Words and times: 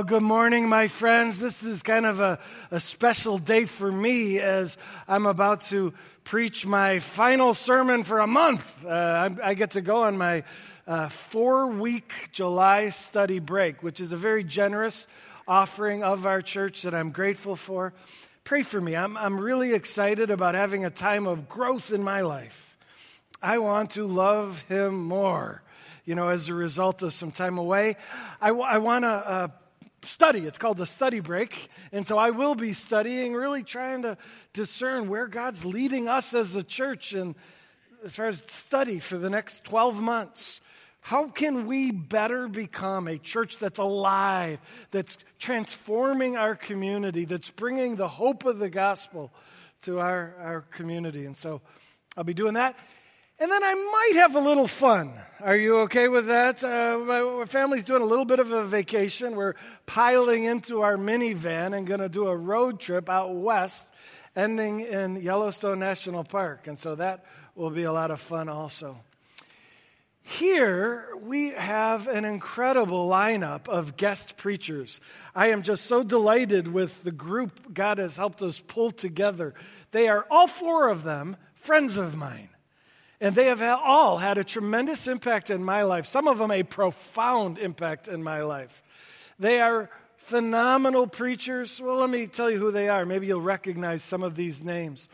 Well, 0.00 0.06
good 0.06 0.22
morning, 0.22 0.66
my 0.66 0.88
friends. 0.88 1.38
This 1.38 1.62
is 1.62 1.82
kind 1.82 2.06
of 2.06 2.20
a, 2.20 2.38
a 2.70 2.80
special 2.80 3.36
day 3.36 3.66
for 3.66 3.92
me 3.92 4.38
as 4.38 4.78
I'm 5.06 5.26
about 5.26 5.64
to 5.66 5.92
preach 6.24 6.64
my 6.64 7.00
final 7.00 7.52
sermon 7.52 8.04
for 8.04 8.18
a 8.20 8.26
month. 8.26 8.82
Uh, 8.82 8.88
I, 8.88 9.50
I, 9.50 9.52
get 9.52 9.72
to 9.72 9.82
go 9.82 10.04
on 10.04 10.16
my 10.16 10.44
uh, 10.86 11.10
four 11.10 11.66
week 11.66 12.30
July 12.32 12.88
study 12.88 13.40
break, 13.40 13.82
which 13.82 14.00
is 14.00 14.12
a 14.12 14.16
very 14.16 14.42
generous 14.42 15.06
offering 15.46 16.02
of 16.02 16.24
our 16.24 16.40
church 16.40 16.80
that 16.84 16.94
I'm 16.94 17.10
grateful 17.10 17.54
for. 17.54 17.92
Pray 18.42 18.62
for 18.62 18.80
me. 18.80 18.96
I'm, 18.96 19.18
I'm 19.18 19.38
really 19.38 19.74
excited 19.74 20.30
about 20.30 20.54
having 20.54 20.86
a 20.86 20.90
time 20.90 21.26
of 21.26 21.46
growth 21.46 21.92
in 21.92 22.02
my 22.02 22.22
life. 22.22 22.78
I 23.42 23.58
want 23.58 23.90
to 23.90 24.06
love 24.06 24.62
Him 24.62 24.98
more 24.98 25.60
you 26.06 26.14
know, 26.16 26.28
as 26.28 26.48
a 26.48 26.54
result 26.54 27.02
of 27.02 27.12
some 27.12 27.30
time 27.30 27.58
away. 27.58 27.96
I, 28.40 28.50
I 28.50 28.78
want 28.78 29.04
to 29.04 29.08
uh, 29.08 29.48
study. 30.02 30.40
It's 30.40 30.58
called 30.58 30.76
the 30.76 30.86
study 30.86 31.20
break. 31.20 31.68
And 31.92 32.06
so 32.06 32.18
I 32.18 32.30
will 32.30 32.54
be 32.54 32.72
studying, 32.72 33.34
really 33.34 33.62
trying 33.62 34.02
to 34.02 34.16
discern 34.52 35.08
where 35.08 35.26
God's 35.26 35.64
leading 35.64 36.08
us 36.08 36.34
as 36.34 36.56
a 36.56 36.62
church 36.62 37.12
and 37.12 37.34
as 38.04 38.16
far 38.16 38.26
as 38.26 38.42
study 38.48 38.98
for 38.98 39.18
the 39.18 39.30
next 39.30 39.64
12 39.64 40.00
months. 40.00 40.60
How 41.02 41.28
can 41.28 41.66
we 41.66 41.92
better 41.92 42.46
become 42.46 43.08
a 43.08 43.18
church 43.18 43.58
that's 43.58 43.78
alive, 43.78 44.60
that's 44.90 45.18
transforming 45.38 46.36
our 46.36 46.54
community, 46.54 47.24
that's 47.24 47.50
bringing 47.50 47.96
the 47.96 48.08
hope 48.08 48.44
of 48.44 48.58
the 48.58 48.68
gospel 48.68 49.32
to 49.82 49.98
our, 49.98 50.34
our 50.38 50.60
community? 50.60 51.24
And 51.24 51.36
so 51.36 51.62
I'll 52.16 52.24
be 52.24 52.34
doing 52.34 52.54
that. 52.54 52.76
And 53.40 53.50
then 53.50 53.64
I 53.64 53.74
might 53.74 54.20
have 54.20 54.36
a 54.36 54.40
little 54.40 54.68
fun. 54.68 55.14
Are 55.40 55.56
you 55.56 55.78
okay 55.78 56.08
with 56.08 56.26
that? 56.26 56.62
Uh, 56.62 56.98
my 56.98 57.46
family's 57.46 57.86
doing 57.86 58.02
a 58.02 58.04
little 58.04 58.26
bit 58.26 58.38
of 58.38 58.52
a 58.52 58.62
vacation. 58.64 59.34
We're 59.34 59.54
piling 59.86 60.44
into 60.44 60.82
our 60.82 60.98
minivan 60.98 61.74
and 61.74 61.86
going 61.86 62.00
to 62.00 62.10
do 62.10 62.26
a 62.26 62.36
road 62.36 62.80
trip 62.80 63.08
out 63.08 63.34
west, 63.34 63.90
ending 64.36 64.80
in 64.80 65.16
Yellowstone 65.16 65.78
National 65.78 66.22
Park. 66.22 66.66
And 66.66 66.78
so 66.78 66.94
that 66.96 67.24
will 67.54 67.70
be 67.70 67.84
a 67.84 67.92
lot 67.92 68.10
of 68.10 68.20
fun 68.20 68.50
also. 68.50 68.98
Here, 70.20 71.08
we 71.22 71.52
have 71.52 72.08
an 72.08 72.26
incredible 72.26 73.08
lineup 73.08 73.70
of 73.70 73.96
guest 73.96 74.36
preachers. 74.36 75.00
I 75.34 75.46
am 75.46 75.62
just 75.62 75.86
so 75.86 76.02
delighted 76.02 76.68
with 76.68 77.04
the 77.04 77.10
group 77.10 77.72
God 77.72 77.96
has 77.96 78.18
helped 78.18 78.42
us 78.42 78.60
pull 78.60 78.90
together. 78.90 79.54
They 79.92 80.08
are, 80.08 80.26
all 80.30 80.46
four 80.46 80.90
of 80.90 81.04
them, 81.04 81.38
friends 81.54 81.96
of 81.96 82.14
mine. 82.14 82.50
And 83.20 83.34
they 83.34 83.46
have 83.46 83.60
all 83.62 84.18
had 84.18 84.38
a 84.38 84.44
tremendous 84.44 85.06
impact 85.06 85.50
in 85.50 85.62
my 85.62 85.82
life, 85.82 86.06
some 86.06 86.26
of 86.26 86.38
them 86.38 86.50
a 86.50 86.62
profound 86.62 87.58
impact 87.58 88.08
in 88.08 88.22
my 88.22 88.42
life. 88.42 88.82
They 89.38 89.60
are 89.60 89.90
phenomenal 90.16 91.06
preachers. 91.06 91.80
Well, 91.80 91.96
let 91.96 92.10
me 92.10 92.26
tell 92.26 92.50
you 92.50 92.58
who 92.58 92.70
they 92.70 92.88
are. 92.88 93.04
Maybe 93.04 93.26
you'll 93.26 93.40
recognize 93.40 94.02
some 94.02 94.22
of 94.22 94.36
these 94.36 94.62
names. 94.62 95.08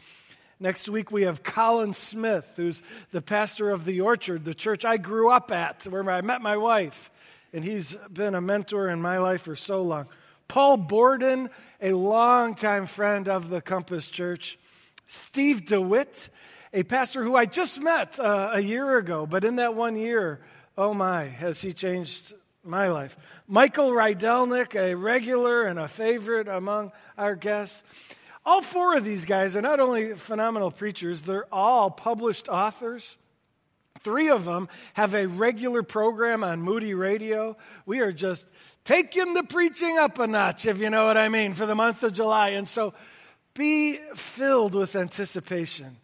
Next 0.59 0.89
week, 0.89 1.11
we 1.11 1.23
have 1.23 1.43
Colin 1.43 1.93
Smith, 1.93 2.55
who's 2.57 2.83
the 3.11 3.21
pastor 3.21 3.71
of 3.71 3.85
the 3.85 4.01
Orchard, 4.01 4.45
the 4.45 4.55
church 4.55 4.85
I 4.85 4.97
grew 4.97 5.31
up 5.31 5.53
at, 5.53 5.85
where 5.85 6.09
I 6.11 6.23
met 6.23 6.41
my 6.41 6.57
wife. 6.57 7.11
And 7.53 7.63
he's 7.63 7.95
been 8.13 8.35
a 8.35 8.41
mentor 8.41 8.89
in 8.89 9.03
my 9.03 9.19
life 9.19 9.43
for 9.43 9.57
so 9.57 9.83
long. 9.83 10.07
Paul 10.49 10.77
Borden, 10.77 11.51
a 11.81 11.93
longtime 11.93 12.87
friend 12.87 13.29
of 13.29 13.51
the 13.51 13.61
Compass 13.61 14.09
Church. 14.09 14.59
Steve 15.07 15.67
DeWitt, 15.67 16.31
a 16.73 16.83
pastor 16.83 17.23
who 17.23 17.37
I 17.37 17.47
just 17.47 17.81
met 17.81 18.19
uh, 18.19 18.51
a 18.53 18.61
year 18.61 18.99
ago, 18.99 19.27
but 19.27 19.45
in 19.45 19.57
that 19.57 19.75
one 19.75 19.97
year, 19.97 20.41
oh 20.77 20.95
my, 20.95 21.25
has 21.25 21.61
he 21.61 21.73
changed 21.73 22.35
my 22.65 22.89
life. 22.89 23.17
Michael 23.47 23.91
Rydelnik, 23.91 24.75
a 24.75 24.95
regular 24.95 25.65
and 25.65 25.79
a 25.79 25.89
favorite 25.89 26.49
among 26.49 26.93
our 27.17 27.37
guests. 27.37 27.83
All 28.45 28.63
four 28.63 28.97
of 28.97 29.05
these 29.05 29.25
guys 29.25 29.57
are 29.57 29.63
not 29.63 29.81
only 29.81 30.15
phenomenal 30.15 30.71
preachers, 30.71 31.23
they're 31.23 31.53
all 31.53 31.91
published 31.91 32.49
authors. 32.49 33.19
Three 34.03 34.29
of 34.29 34.45
them 34.45 34.69
have 34.95 35.15
a 35.15 35.27
regular 35.27 35.83
program 35.83 36.45
on 36.45 36.63
Moody 36.63 36.95
Radio. 36.95 37.57
We 37.87 38.01
are 38.01 38.13
just 38.13 38.47
taking 38.85 39.35
the 39.35 39.43
preaching 39.43 39.99
up 39.99 40.19
a 40.19 40.27
notch, 40.27 40.67
if 40.67 40.81
you 40.81 40.91
know 40.91 41.07
what 41.07 41.17
I 41.17 41.29
mean, 41.29 41.55
for 41.55 41.67
the 41.67 41.75
month 41.75 42.03
of 42.05 42.13
July. 42.13 42.51
And 42.51 42.69
so 42.69 42.95
be 43.55 43.99
filled 44.15 44.75
with 44.75 44.95
anticipation 44.95 45.97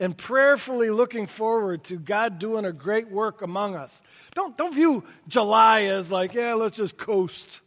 and 0.00 0.16
prayerfully 0.16 0.90
looking 0.90 1.26
forward 1.26 1.84
to 1.84 1.96
God 1.96 2.38
doing 2.38 2.64
a 2.64 2.72
great 2.72 3.10
work 3.10 3.42
among 3.42 3.76
us. 3.76 4.02
Don't, 4.34 4.56
don't 4.56 4.74
view 4.74 5.04
July 5.28 5.82
as 5.82 6.10
like, 6.10 6.32
yeah, 6.32 6.54
let's 6.54 6.78
just 6.78 6.96
coast. 6.96 7.60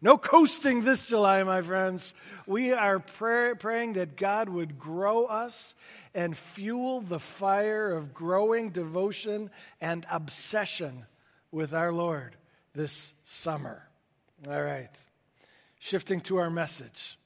No 0.00 0.18
coasting 0.18 0.82
this 0.82 1.06
July, 1.06 1.42
my 1.44 1.62
friends. 1.62 2.14
We 2.46 2.72
are 2.72 2.98
pray, 2.98 3.52
praying 3.58 3.92
that 3.94 4.16
God 4.16 4.48
would 4.48 4.78
grow 4.78 5.26
us 5.26 5.74
and 6.14 6.36
fuel 6.36 7.00
the 7.00 7.18
fire 7.18 7.92
of 7.92 8.14
growing 8.14 8.70
devotion 8.70 9.50
and 9.80 10.06
obsession 10.10 11.04
with 11.50 11.74
our 11.74 11.92
Lord 11.92 12.36
this 12.74 13.12
summer. 13.24 13.88
All 14.48 14.62
right. 14.62 14.90
Shifting 15.78 16.20
to 16.22 16.38
our 16.38 16.50
message. 16.50 17.18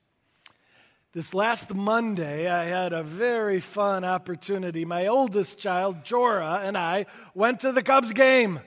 This 1.19 1.35
last 1.35 1.75
Monday, 1.75 2.49
I 2.49 2.67
had 2.67 2.93
a 2.93 3.03
very 3.03 3.59
fun 3.59 4.05
opportunity. 4.05 4.85
My 4.85 5.09
oldest 5.09 5.59
child, 5.59 6.05
Jora, 6.05 6.63
and 6.63 6.79
I 6.79 7.07
went 7.35 7.59
to 7.63 7.73
the 7.73 7.83
Cubs 7.83 8.13
game. 8.13 8.61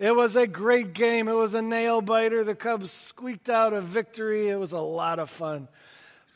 It 0.00 0.12
was 0.12 0.34
a 0.34 0.48
great 0.48 0.94
game. 0.94 1.28
It 1.28 1.34
was 1.34 1.54
a 1.54 1.62
nail 1.62 2.00
biter. 2.00 2.42
The 2.42 2.56
Cubs 2.56 2.90
squeaked 2.90 3.48
out 3.48 3.72
a 3.72 3.80
victory. 3.80 4.48
It 4.48 4.58
was 4.58 4.72
a 4.72 4.80
lot 4.80 5.20
of 5.20 5.30
fun. 5.30 5.68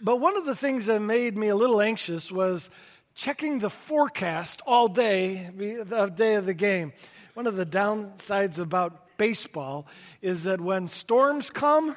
But 0.00 0.20
one 0.20 0.36
of 0.36 0.46
the 0.46 0.54
things 0.54 0.86
that 0.86 1.00
made 1.00 1.36
me 1.36 1.48
a 1.48 1.56
little 1.56 1.80
anxious 1.80 2.30
was 2.30 2.70
checking 3.16 3.58
the 3.58 3.68
forecast 3.68 4.62
all 4.68 4.86
day, 4.86 5.50
the 5.52 6.06
day 6.14 6.36
of 6.36 6.46
the 6.46 6.54
game. 6.54 6.92
One 7.34 7.48
of 7.48 7.56
the 7.56 7.66
downsides 7.66 8.60
about 8.60 9.18
baseball 9.18 9.88
is 10.22 10.44
that 10.44 10.60
when 10.60 10.86
storms 10.86 11.50
come, 11.50 11.96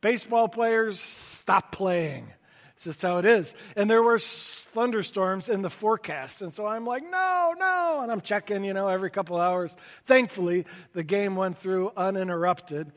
baseball 0.00 0.46
players 0.46 1.00
stop 1.00 1.72
playing. 1.72 2.32
It's 2.82 2.96
just 2.96 3.02
how 3.02 3.18
it 3.18 3.24
is. 3.24 3.54
And 3.76 3.88
there 3.88 4.02
were 4.02 4.18
thunderstorms 4.18 5.48
in 5.48 5.62
the 5.62 5.70
forecast. 5.70 6.42
And 6.42 6.52
so 6.52 6.66
I'm 6.66 6.84
like, 6.84 7.04
no, 7.04 7.54
no. 7.56 8.00
And 8.02 8.10
I'm 8.10 8.20
checking, 8.20 8.64
you 8.64 8.74
know, 8.74 8.88
every 8.88 9.08
couple 9.08 9.36
hours. 9.36 9.76
Thankfully, 10.06 10.66
the 10.92 11.04
game 11.04 11.36
went 11.36 11.58
through 11.58 11.92
uninterrupted. 11.96 12.90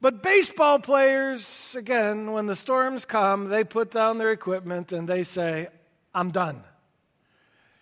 But 0.00 0.22
baseball 0.22 0.78
players, 0.78 1.76
again, 1.78 2.32
when 2.32 2.46
the 2.46 2.56
storms 2.56 3.04
come, 3.04 3.50
they 3.50 3.62
put 3.62 3.90
down 3.90 4.16
their 4.16 4.32
equipment 4.32 4.90
and 4.90 5.06
they 5.06 5.22
say, 5.22 5.68
I'm 6.14 6.30
done. 6.30 6.62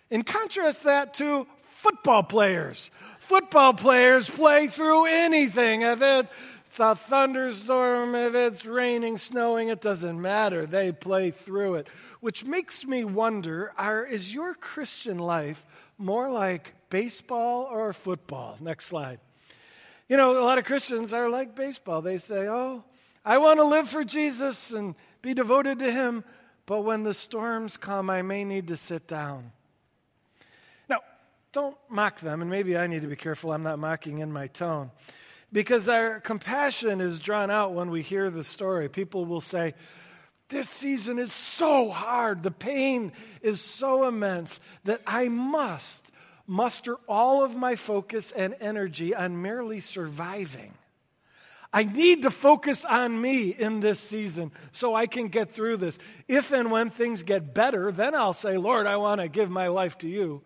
In 0.09 0.23
contrast 0.23 0.83
that 0.83 1.13
to 1.15 1.47
football 1.69 2.23
players. 2.23 2.91
Football 3.19 3.75
players 3.75 4.29
play 4.29 4.67
through 4.67 5.05
anything. 5.05 5.83
If 5.83 6.01
it 6.01 6.27
it's 6.73 6.79
a 6.79 6.95
thunderstorm, 6.95 8.15
if 8.15 8.33
it's 8.33 8.65
raining, 8.65 9.19
snowing, 9.19 9.67
it 9.67 9.79
doesn't 9.79 10.19
matter. 10.19 10.65
They 10.65 10.91
play 10.91 11.29
through 11.29 11.75
it. 11.75 11.87
Which 12.19 12.45
makes 12.45 12.83
me 12.83 13.05
wonder 13.05 13.71
are, 13.77 14.03
is 14.03 14.33
your 14.33 14.55
Christian 14.55 15.19
life 15.19 15.67
more 15.99 16.31
like 16.31 16.73
baseball 16.89 17.67
or 17.69 17.93
football? 17.93 18.57
Next 18.59 18.87
slide. 18.87 19.19
You 20.09 20.17
know, 20.17 20.35
a 20.35 20.41
lot 20.41 20.57
of 20.57 20.65
Christians 20.65 21.13
are 21.13 21.29
like 21.29 21.55
baseball. 21.55 22.01
They 22.01 22.17
say, 22.17 22.47
oh, 22.47 22.83
I 23.23 23.37
want 23.37 23.59
to 23.59 23.65
live 23.65 23.87
for 23.87 24.03
Jesus 24.03 24.71
and 24.71 24.95
be 25.21 25.35
devoted 25.35 25.77
to 25.77 25.91
Him, 25.91 26.23
but 26.65 26.81
when 26.81 27.03
the 27.03 27.13
storms 27.13 27.77
come, 27.77 28.09
I 28.09 28.23
may 28.23 28.43
need 28.43 28.69
to 28.69 28.77
sit 28.77 29.07
down. 29.07 29.51
Now, 30.89 31.01
don't 31.51 31.77
mock 31.87 32.19
them, 32.21 32.41
and 32.41 32.49
maybe 32.49 32.75
I 32.75 32.87
need 32.87 33.03
to 33.03 33.07
be 33.07 33.15
careful 33.15 33.53
I'm 33.53 33.61
not 33.61 33.77
mocking 33.77 34.17
in 34.17 34.31
my 34.31 34.47
tone 34.47 34.89
because 35.53 35.87
our 35.87 36.19
compassion 36.19 36.99
is 36.99 37.19
drawn 37.19 37.49
out 37.51 37.73
when 37.73 37.91
we 37.91 38.01
hear 38.01 38.29
the 38.29 38.43
story. 38.43 38.89
People 38.89 39.25
will 39.25 39.39
say, 39.39 39.75
This 40.49 40.67
season 40.67 41.19
is 41.19 41.31
so 41.31 41.89
hard, 41.89 42.43
the 42.43 42.51
pain 42.51 43.13
is 43.41 43.61
so 43.61 44.07
immense 44.07 44.59
that 44.83 45.01
I 45.07 45.29
must 45.29 46.11
muster 46.45 46.97
all 47.07 47.43
of 47.45 47.55
my 47.55 47.75
focus 47.75 48.31
and 48.31 48.55
energy 48.59 49.15
on 49.15 49.41
merely 49.41 49.79
surviving. 49.79 50.73
I 51.71 51.85
need 51.85 52.23
to 52.23 52.29
focus 52.29 52.85
on 52.85 53.19
me 53.19 53.49
in 53.49 53.79
this 53.79 53.99
season 53.99 54.51
so 54.71 54.93
I 54.93 55.07
can 55.07 55.29
get 55.29 55.53
through 55.53 55.77
this. 55.77 55.97
If 56.27 56.51
and 56.51 56.69
when 56.69 56.89
things 56.91 57.23
get 57.23 57.55
better, 57.55 57.91
then 57.91 58.13
I'll 58.13 58.33
say, 58.33 58.57
Lord, 58.57 58.85
I 58.85 58.97
want 58.97 59.21
to 59.21 59.27
give 59.27 59.49
my 59.49 59.67
life 59.69 59.97
to 59.99 60.07
you. 60.07 60.43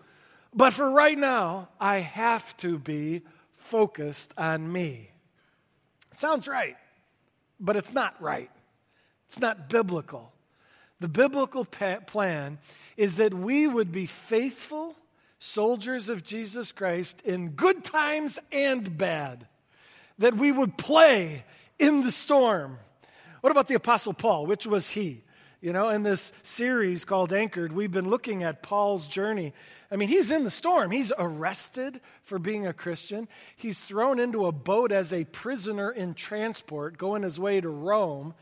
But 0.53 0.71
for 0.71 0.89
right 0.89 1.17
now, 1.17 1.67
I 1.81 1.99
have 1.99 2.55
to 2.57 2.79
be 2.79 3.23
focused 3.69 4.33
on 4.37 4.71
me. 4.71 5.11
Sounds 6.11 6.47
right, 6.47 6.77
but 7.59 7.75
it's 7.75 7.93
not 7.93 8.19
right. 8.21 8.49
It's 9.27 9.39
not 9.39 9.69
biblical. 9.69 10.31
The 10.99 11.09
biblical 11.09 11.65
pa- 11.65 11.99
plan 11.99 12.59
is 12.95 13.17
that 13.17 13.33
we 13.33 13.67
would 13.67 13.91
be 13.91 14.05
faithful 14.05 14.95
soldiers 15.39 16.09
of 16.09 16.23
Jesus 16.23 16.71
Christ 16.71 17.21
in 17.21 17.49
good 17.49 17.83
times 17.83 18.39
and 18.51 18.97
bad, 18.97 19.47
that 20.17 20.35
we 20.35 20.51
would 20.51 20.77
play 20.77 21.43
in 21.77 22.01
the 22.01 22.11
storm. 22.11 22.79
What 23.41 23.51
about 23.51 23.67
the 23.67 23.75
Apostle 23.75 24.13
Paul? 24.13 24.47
Which 24.47 24.65
was 24.65 24.89
he? 24.91 25.23
You 25.59 25.73
know, 25.73 25.89
in 25.89 26.03
this 26.03 26.31
series 26.43 27.03
called 27.03 27.33
Anchored, 27.33 27.71
we've 27.71 27.91
been 27.91 28.09
looking 28.09 28.43
at 28.43 28.61
Paul's 28.61 29.07
journey. 29.07 29.53
I 29.91 29.95
mean, 29.95 30.07
he's 30.07 30.29
in 30.29 30.43
the 30.43 30.51
storm. 30.51 30.91
He's 30.91 31.11
arrested 31.17 31.99
for 32.21 32.37
being 32.37 32.67
a 32.67 32.73
Christian. 32.73 33.27
He's 33.55 33.83
thrown 33.83 34.19
into 34.19 34.45
a 34.45 34.51
boat 34.51 34.91
as 34.91 35.11
a 35.11 35.25
prisoner 35.25 35.89
in 35.89 36.13
transport, 36.13 36.99
going 36.99 37.23
his 37.23 37.39
way 37.39 37.59
to 37.59 37.69
Rome. 37.69 38.35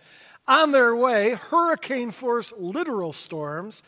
On 0.46 0.72
their 0.72 0.94
way, 0.94 1.36
hurricane 1.36 2.12
force 2.12 2.52
literal 2.58 3.14
storms 3.14 3.82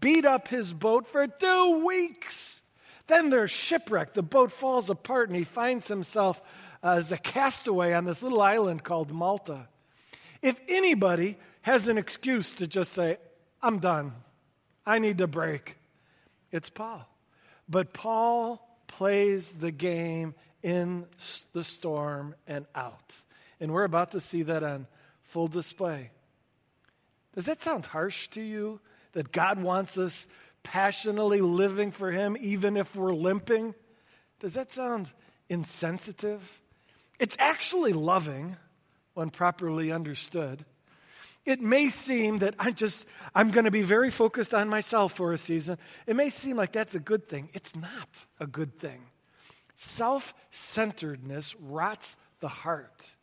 beat 0.00 0.26
up 0.26 0.48
his 0.48 0.74
boat 0.74 1.06
for 1.06 1.26
two 1.26 1.86
weeks. 1.86 2.60
Then 3.06 3.30
they're 3.30 3.48
shipwrecked. 3.48 4.12
The 4.12 4.22
boat 4.22 4.52
falls 4.52 4.90
apart, 4.90 5.30
and 5.30 5.38
he 5.38 5.44
finds 5.44 5.88
himself 5.88 6.42
uh, 6.82 6.96
as 6.98 7.10
a 7.12 7.18
castaway 7.18 7.94
on 7.94 8.04
this 8.04 8.22
little 8.22 8.42
island 8.42 8.84
called 8.84 9.10
Malta. 9.10 9.68
If 10.42 10.60
anybody 10.68 11.38
has 11.64 11.88
an 11.88 11.96
excuse 11.96 12.52
to 12.52 12.66
just 12.66 12.92
say, 12.92 13.16
I'm 13.62 13.78
done. 13.78 14.12
I 14.84 14.98
need 14.98 15.16
to 15.18 15.26
break. 15.26 15.78
It's 16.52 16.68
Paul. 16.68 17.08
But 17.66 17.94
Paul 17.94 18.60
plays 18.86 19.52
the 19.52 19.72
game 19.72 20.34
in 20.62 21.06
the 21.54 21.64
storm 21.64 22.34
and 22.46 22.66
out. 22.74 23.16
And 23.60 23.72
we're 23.72 23.84
about 23.84 24.10
to 24.10 24.20
see 24.20 24.42
that 24.42 24.62
on 24.62 24.86
full 25.22 25.48
display. 25.48 26.10
Does 27.34 27.46
that 27.46 27.62
sound 27.62 27.86
harsh 27.86 28.28
to 28.28 28.42
you? 28.42 28.78
That 29.12 29.32
God 29.32 29.58
wants 29.58 29.96
us 29.96 30.28
passionately 30.64 31.40
living 31.40 31.92
for 31.92 32.12
Him 32.12 32.36
even 32.38 32.76
if 32.76 32.94
we're 32.94 33.14
limping? 33.14 33.74
Does 34.38 34.52
that 34.52 34.70
sound 34.70 35.10
insensitive? 35.48 36.60
It's 37.18 37.36
actually 37.38 37.94
loving 37.94 38.56
when 39.14 39.30
properly 39.30 39.90
understood. 39.90 40.66
It 41.44 41.60
may 41.60 41.90
seem 41.90 42.38
that 42.38 42.54
I 42.58 42.70
just 42.70 43.06
I'm 43.34 43.50
going 43.50 43.66
to 43.66 43.70
be 43.70 43.82
very 43.82 44.10
focused 44.10 44.54
on 44.54 44.68
myself 44.68 45.12
for 45.12 45.32
a 45.32 45.38
season. 45.38 45.78
It 46.06 46.16
may 46.16 46.30
seem 46.30 46.56
like 46.56 46.72
that's 46.72 46.94
a 46.94 47.00
good 47.00 47.28
thing. 47.28 47.50
It's 47.52 47.76
not 47.76 48.26
a 48.40 48.46
good 48.46 48.78
thing. 48.78 49.02
Self-centeredness 49.76 51.54
rots 51.56 52.16
the 52.40 52.48
heart. 52.48 53.14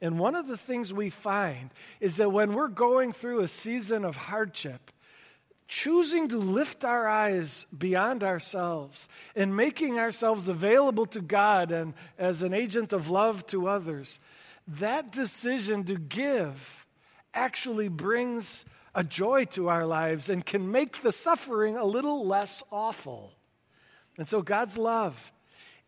And 0.00 0.18
one 0.18 0.34
of 0.34 0.48
the 0.48 0.56
things 0.56 0.92
we 0.92 1.10
find 1.10 1.70
is 2.00 2.16
that 2.16 2.30
when 2.30 2.54
we're 2.54 2.68
going 2.68 3.12
through 3.12 3.40
a 3.40 3.48
season 3.48 4.04
of 4.04 4.16
hardship, 4.16 4.90
choosing 5.68 6.28
to 6.28 6.38
lift 6.38 6.84
our 6.84 7.06
eyes 7.06 7.66
beyond 7.76 8.24
ourselves 8.24 9.08
and 9.36 9.54
making 9.54 9.98
ourselves 9.98 10.48
available 10.48 11.06
to 11.06 11.20
God 11.20 11.70
and 11.70 11.94
as 12.18 12.42
an 12.42 12.54
agent 12.54 12.92
of 12.92 13.10
love 13.10 13.46
to 13.48 13.68
others, 13.68 14.18
that 14.66 15.12
decision 15.12 15.84
to 15.84 15.96
give 15.96 16.86
actually 17.34 17.88
brings 17.88 18.64
a 18.94 19.04
joy 19.04 19.44
to 19.44 19.68
our 19.68 19.86
lives 19.86 20.28
and 20.28 20.44
can 20.44 20.70
make 20.70 21.02
the 21.02 21.12
suffering 21.12 21.76
a 21.76 21.84
little 21.84 22.26
less 22.26 22.62
awful. 22.70 23.32
And 24.18 24.26
so 24.26 24.42
God's 24.42 24.76
love 24.76 25.32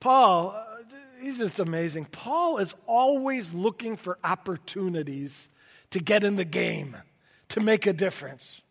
Paul 0.00 0.65
he's 1.20 1.38
just 1.38 1.60
amazing. 1.60 2.06
Paul 2.06 2.58
is 2.58 2.74
always 2.86 3.52
looking 3.52 3.96
for 3.96 4.18
opportunities 4.24 5.48
to 5.90 6.00
get 6.00 6.24
in 6.24 6.36
the 6.36 6.44
game, 6.44 6.96
to 7.50 7.60
make 7.60 7.86
a 7.86 7.92
difference. 7.92 8.62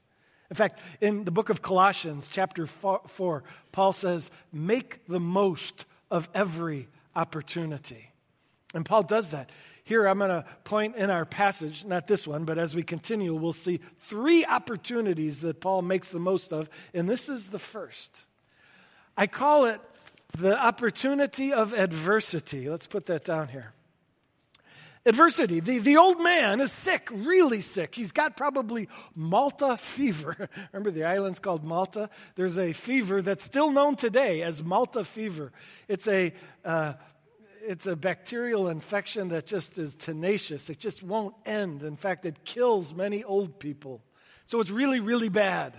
In 0.50 0.56
fact, 0.56 0.80
in 1.02 1.24
the 1.24 1.32
book 1.32 1.50
of 1.50 1.62
Colossians, 1.62 2.28
chapter 2.28 2.68
4, 2.68 3.44
Paul 3.72 3.94
says, 3.94 4.30
Make 4.54 5.06
the 5.08 5.20
most 5.20 5.86
of 6.12 6.30
every 6.34 6.88
opportunity. 7.16 8.12
And 8.74 8.86
Paul 8.86 9.04
does 9.04 9.32
that. 9.32 9.50
Here, 9.84 10.06
I'm 10.06 10.18
going 10.18 10.30
to 10.30 10.46
point 10.64 10.98
in 10.98 11.10
our 11.10 11.25
passage, 11.25 11.86
not 11.86 12.08
this 12.08 12.28
one, 12.28 12.44
but 12.44 12.58
as 12.58 12.75
we 12.75 12.84
continue, 12.84 13.34
we'll 13.34 13.54
see 13.54 13.80
three 14.08 14.44
opportunities 14.46 15.42
that 15.42 15.62
Paul 15.62 15.82
makes 15.82 16.12
the 16.12 16.20
most 16.20 16.52
of, 16.52 16.70
and 16.94 17.10
this 17.10 17.30
is 17.30 17.48
the 17.48 17.60
first. 17.60 18.25
I 19.16 19.28
call 19.28 19.66
it 19.66 19.80
the 20.38 20.60
opportunity 20.60 21.54
of 21.54 21.74
adversity. 21.74 22.70
Let's 22.70 22.88
put 22.88 23.06
that 23.08 23.25
down 23.25 23.50
here. 23.50 23.74
Adversity. 25.08 25.60
The, 25.60 25.77
the 25.77 25.98
old 25.98 26.20
man 26.20 26.60
is 26.62 26.72
sick, 26.72 27.10
really 27.12 27.62
sick. 27.62 27.94
He's 27.94 28.12
got 28.12 28.36
probably 28.36 28.89
Malta 29.15 29.77
fever. 29.77 30.50
Remember 30.74 30.89
the 30.89 31.04
island's 31.04 31.39
called 31.39 31.63
Malta? 31.63 32.10
There's 32.36 32.58
a 32.58 32.74
fever 32.74 33.22
that's 33.22 33.44
still 33.44 33.72
known 33.72 33.98
today 33.98 34.42
as 34.42 34.63
Malta 34.63 35.04
fever. 35.04 35.51
It's 35.88 36.08
a, 36.08 36.34
uh, 36.63 36.94
it's 37.62 37.86
a 37.86 37.96
bacterial 37.96 38.68
infection 38.68 39.30
that 39.30 39.46
just 39.46 39.77
is 39.77 39.94
tenacious. 39.94 40.72
It 40.72 40.80
just 40.80 41.04
won't 41.04 41.36
end. 41.46 41.84
In 41.84 41.98
fact, 41.98 42.25
it 42.25 42.44
kills 42.44 42.96
many 42.96 43.24
old 43.24 43.60
people. 43.60 44.01
So 44.48 44.60
it's 44.60 44.72
really, 44.72 45.00
really 45.00 45.30
bad. 45.30 45.74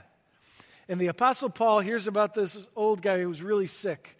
And 0.88 1.00
the 1.00 1.08
Apostle 1.08 1.50
Paul 1.50 1.80
hears 1.80 2.06
about 2.06 2.34
this 2.34 2.68
old 2.76 3.02
guy 3.02 3.22
who's 3.22 3.42
really 3.42 3.66
sick. 3.66 4.16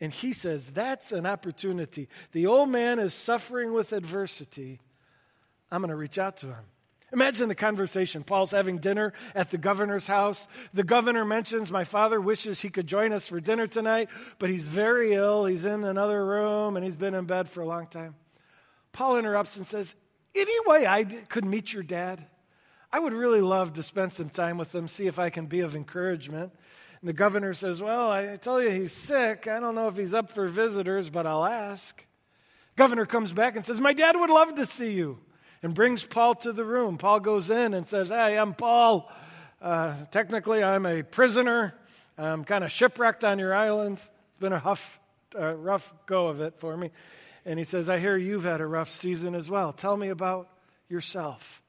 And 0.00 0.12
he 0.12 0.32
says, 0.32 0.72
That's 0.72 1.12
an 1.12 1.26
opportunity. 1.26 2.08
The 2.32 2.46
old 2.46 2.68
man 2.68 2.98
is 2.98 3.14
suffering 3.14 3.72
with 3.72 3.92
adversity. 3.92 4.80
I'm 5.70 5.80
going 5.80 5.90
to 5.90 5.96
reach 5.96 6.18
out 6.18 6.36
to 6.38 6.48
him. 6.48 6.64
Imagine 7.12 7.48
the 7.48 7.54
conversation. 7.54 8.24
Paul's 8.24 8.50
having 8.50 8.78
dinner 8.78 9.12
at 9.34 9.50
the 9.50 9.58
governor's 9.58 10.06
house. 10.06 10.48
The 10.74 10.84
governor 10.84 11.24
mentions, 11.24 11.70
My 11.70 11.84
father 11.84 12.20
wishes 12.20 12.60
he 12.60 12.68
could 12.68 12.86
join 12.86 13.12
us 13.12 13.28
for 13.28 13.40
dinner 13.40 13.66
tonight, 13.66 14.08
but 14.38 14.50
he's 14.50 14.66
very 14.66 15.14
ill. 15.14 15.46
He's 15.46 15.64
in 15.64 15.84
another 15.84 16.24
room 16.26 16.76
and 16.76 16.84
he's 16.84 16.96
been 16.96 17.14
in 17.14 17.24
bed 17.24 17.48
for 17.48 17.60
a 17.60 17.66
long 17.66 17.86
time. 17.86 18.16
Paul 18.92 19.18
interrupts 19.18 19.56
and 19.56 19.66
says, 19.66 19.94
Any 20.34 20.58
way 20.66 20.86
I 20.86 21.04
could 21.04 21.44
meet 21.44 21.72
your 21.72 21.84
dad? 21.84 22.26
I 22.92 22.98
would 22.98 23.12
really 23.12 23.40
love 23.40 23.74
to 23.74 23.82
spend 23.82 24.12
some 24.12 24.28
time 24.28 24.58
with 24.58 24.74
him, 24.74 24.88
see 24.88 25.06
if 25.06 25.18
I 25.18 25.30
can 25.30 25.46
be 25.46 25.60
of 25.60 25.76
encouragement. 25.76 26.52
The 27.06 27.12
governor 27.12 27.54
says, 27.54 27.80
Well, 27.80 28.10
I 28.10 28.34
tell 28.34 28.60
you, 28.60 28.68
he's 28.68 28.90
sick. 28.92 29.46
I 29.46 29.60
don't 29.60 29.76
know 29.76 29.86
if 29.86 29.96
he's 29.96 30.12
up 30.12 30.28
for 30.28 30.48
visitors, 30.48 31.08
but 31.08 31.24
I'll 31.24 31.44
ask. 31.44 32.04
Governor 32.74 33.06
comes 33.06 33.32
back 33.32 33.54
and 33.54 33.64
says, 33.64 33.80
My 33.80 33.92
dad 33.92 34.16
would 34.16 34.28
love 34.28 34.56
to 34.56 34.66
see 34.66 34.90
you, 34.90 35.20
and 35.62 35.72
brings 35.72 36.04
Paul 36.04 36.34
to 36.34 36.52
the 36.52 36.64
room. 36.64 36.98
Paul 36.98 37.20
goes 37.20 37.48
in 37.48 37.74
and 37.74 37.88
says, 37.88 38.08
Hey, 38.08 38.36
I'm 38.36 38.54
Paul. 38.54 39.08
Uh, 39.62 39.94
technically, 40.10 40.64
I'm 40.64 40.84
a 40.84 41.04
prisoner. 41.04 41.74
I'm 42.18 42.42
kind 42.42 42.64
of 42.64 42.72
shipwrecked 42.72 43.22
on 43.22 43.38
your 43.38 43.54
island. 43.54 43.98
It's 43.98 44.38
been 44.40 44.52
a 44.52 44.58
rough, 44.64 44.98
uh, 45.38 45.54
rough 45.54 45.94
go 46.06 46.26
of 46.26 46.40
it 46.40 46.58
for 46.58 46.76
me. 46.76 46.90
And 47.44 47.56
he 47.56 47.64
says, 47.64 47.88
I 47.88 47.98
hear 47.98 48.16
you've 48.16 48.42
had 48.42 48.60
a 48.60 48.66
rough 48.66 48.88
season 48.88 49.36
as 49.36 49.48
well. 49.48 49.72
Tell 49.72 49.96
me 49.96 50.08
about 50.08 50.48
yourself. 50.88 51.62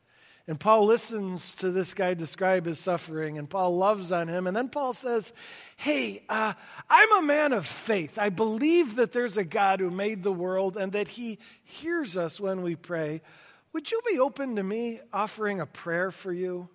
And 0.49 0.57
Paul 0.57 0.85
listens 0.85 1.55
to 1.55 1.71
this 1.71 1.93
guy 1.93 2.13
describe 2.13 2.65
his 2.65 2.79
suffering, 2.79 3.37
and 3.37 3.49
Paul 3.49 3.77
loves 3.77 4.13
on 4.13 4.29
him. 4.29 4.47
And 4.47 4.55
then 4.55 4.69
Paul 4.69 4.93
says, 4.93 5.33
Hey, 5.75 6.23
uh, 6.29 6.53
I'm 6.89 7.17
a 7.17 7.21
man 7.21 7.51
of 7.51 7.65
faith. 7.65 8.17
I 8.17 8.29
believe 8.29 8.95
that 8.95 9.11
there's 9.11 9.37
a 9.37 9.43
God 9.43 9.81
who 9.81 9.91
made 9.91 10.23
the 10.23 10.31
world 10.31 10.77
and 10.77 10.93
that 10.93 11.09
he 11.09 11.39
hears 11.63 12.15
us 12.15 12.39
when 12.39 12.61
we 12.61 12.75
pray. 12.75 13.21
Would 13.73 13.91
you 13.91 13.99
be 14.09 14.19
open 14.19 14.55
to 14.55 14.63
me 14.63 15.01
offering 15.11 15.59
a 15.59 15.65
prayer 15.65 16.11
for 16.11 16.31
you? 16.31 16.69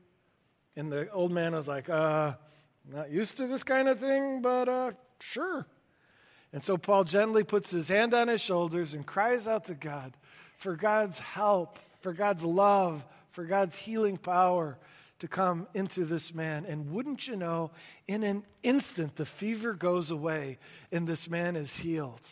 And 0.76 0.93
the 0.93 1.11
old 1.11 1.33
man 1.33 1.55
was 1.55 1.67
like, 1.67 1.88
uh, 1.88 2.35
Not 2.93 3.11
used 3.11 3.38
to 3.38 3.47
this 3.47 3.64
kind 3.64 3.88
of 3.88 3.99
thing, 3.99 4.43
but 4.43 4.69
uh, 4.69 4.93
sure. 5.19 5.67
And 6.52 6.62
so 6.62 6.76
Paul 6.76 7.05
gently 7.05 7.43
puts 7.43 7.71
his 7.71 7.88
hand 7.88 8.12
on 8.12 8.29
his 8.29 8.43
shoulders 8.43 8.93
and 8.93 9.07
cries 9.07 9.49
out 9.49 9.64
to 9.64 9.75
God 9.75 10.12
for 10.59 10.76
God's 10.76 11.19
help, 11.19 11.79
for 12.00 12.12
God's 12.12 12.45
love, 12.45 13.07
for 13.32 13.44
God's 13.44 13.76
healing 13.76 14.16
power 14.16 14.78
to 15.18 15.28
come 15.28 15.66
into 15.74 16.04
this 16.04 16.34
man. 16.34 16.64
And 16.66 16.92
wouldn't 16.92 17.26
you 17.26 17.36
know, 17.36 17.70
in 18.06 18.22
an 18.22 18.44
instant, 18.62 19.16
the 19.16 19.24
fever 19.24 19.72
goes 19.72 20.10
away 20.10 20.58
and 20.90 21.06
this 21.06 21.28
man 21.28 21.56
is 21.56 21.78
healed. 21.78 22.28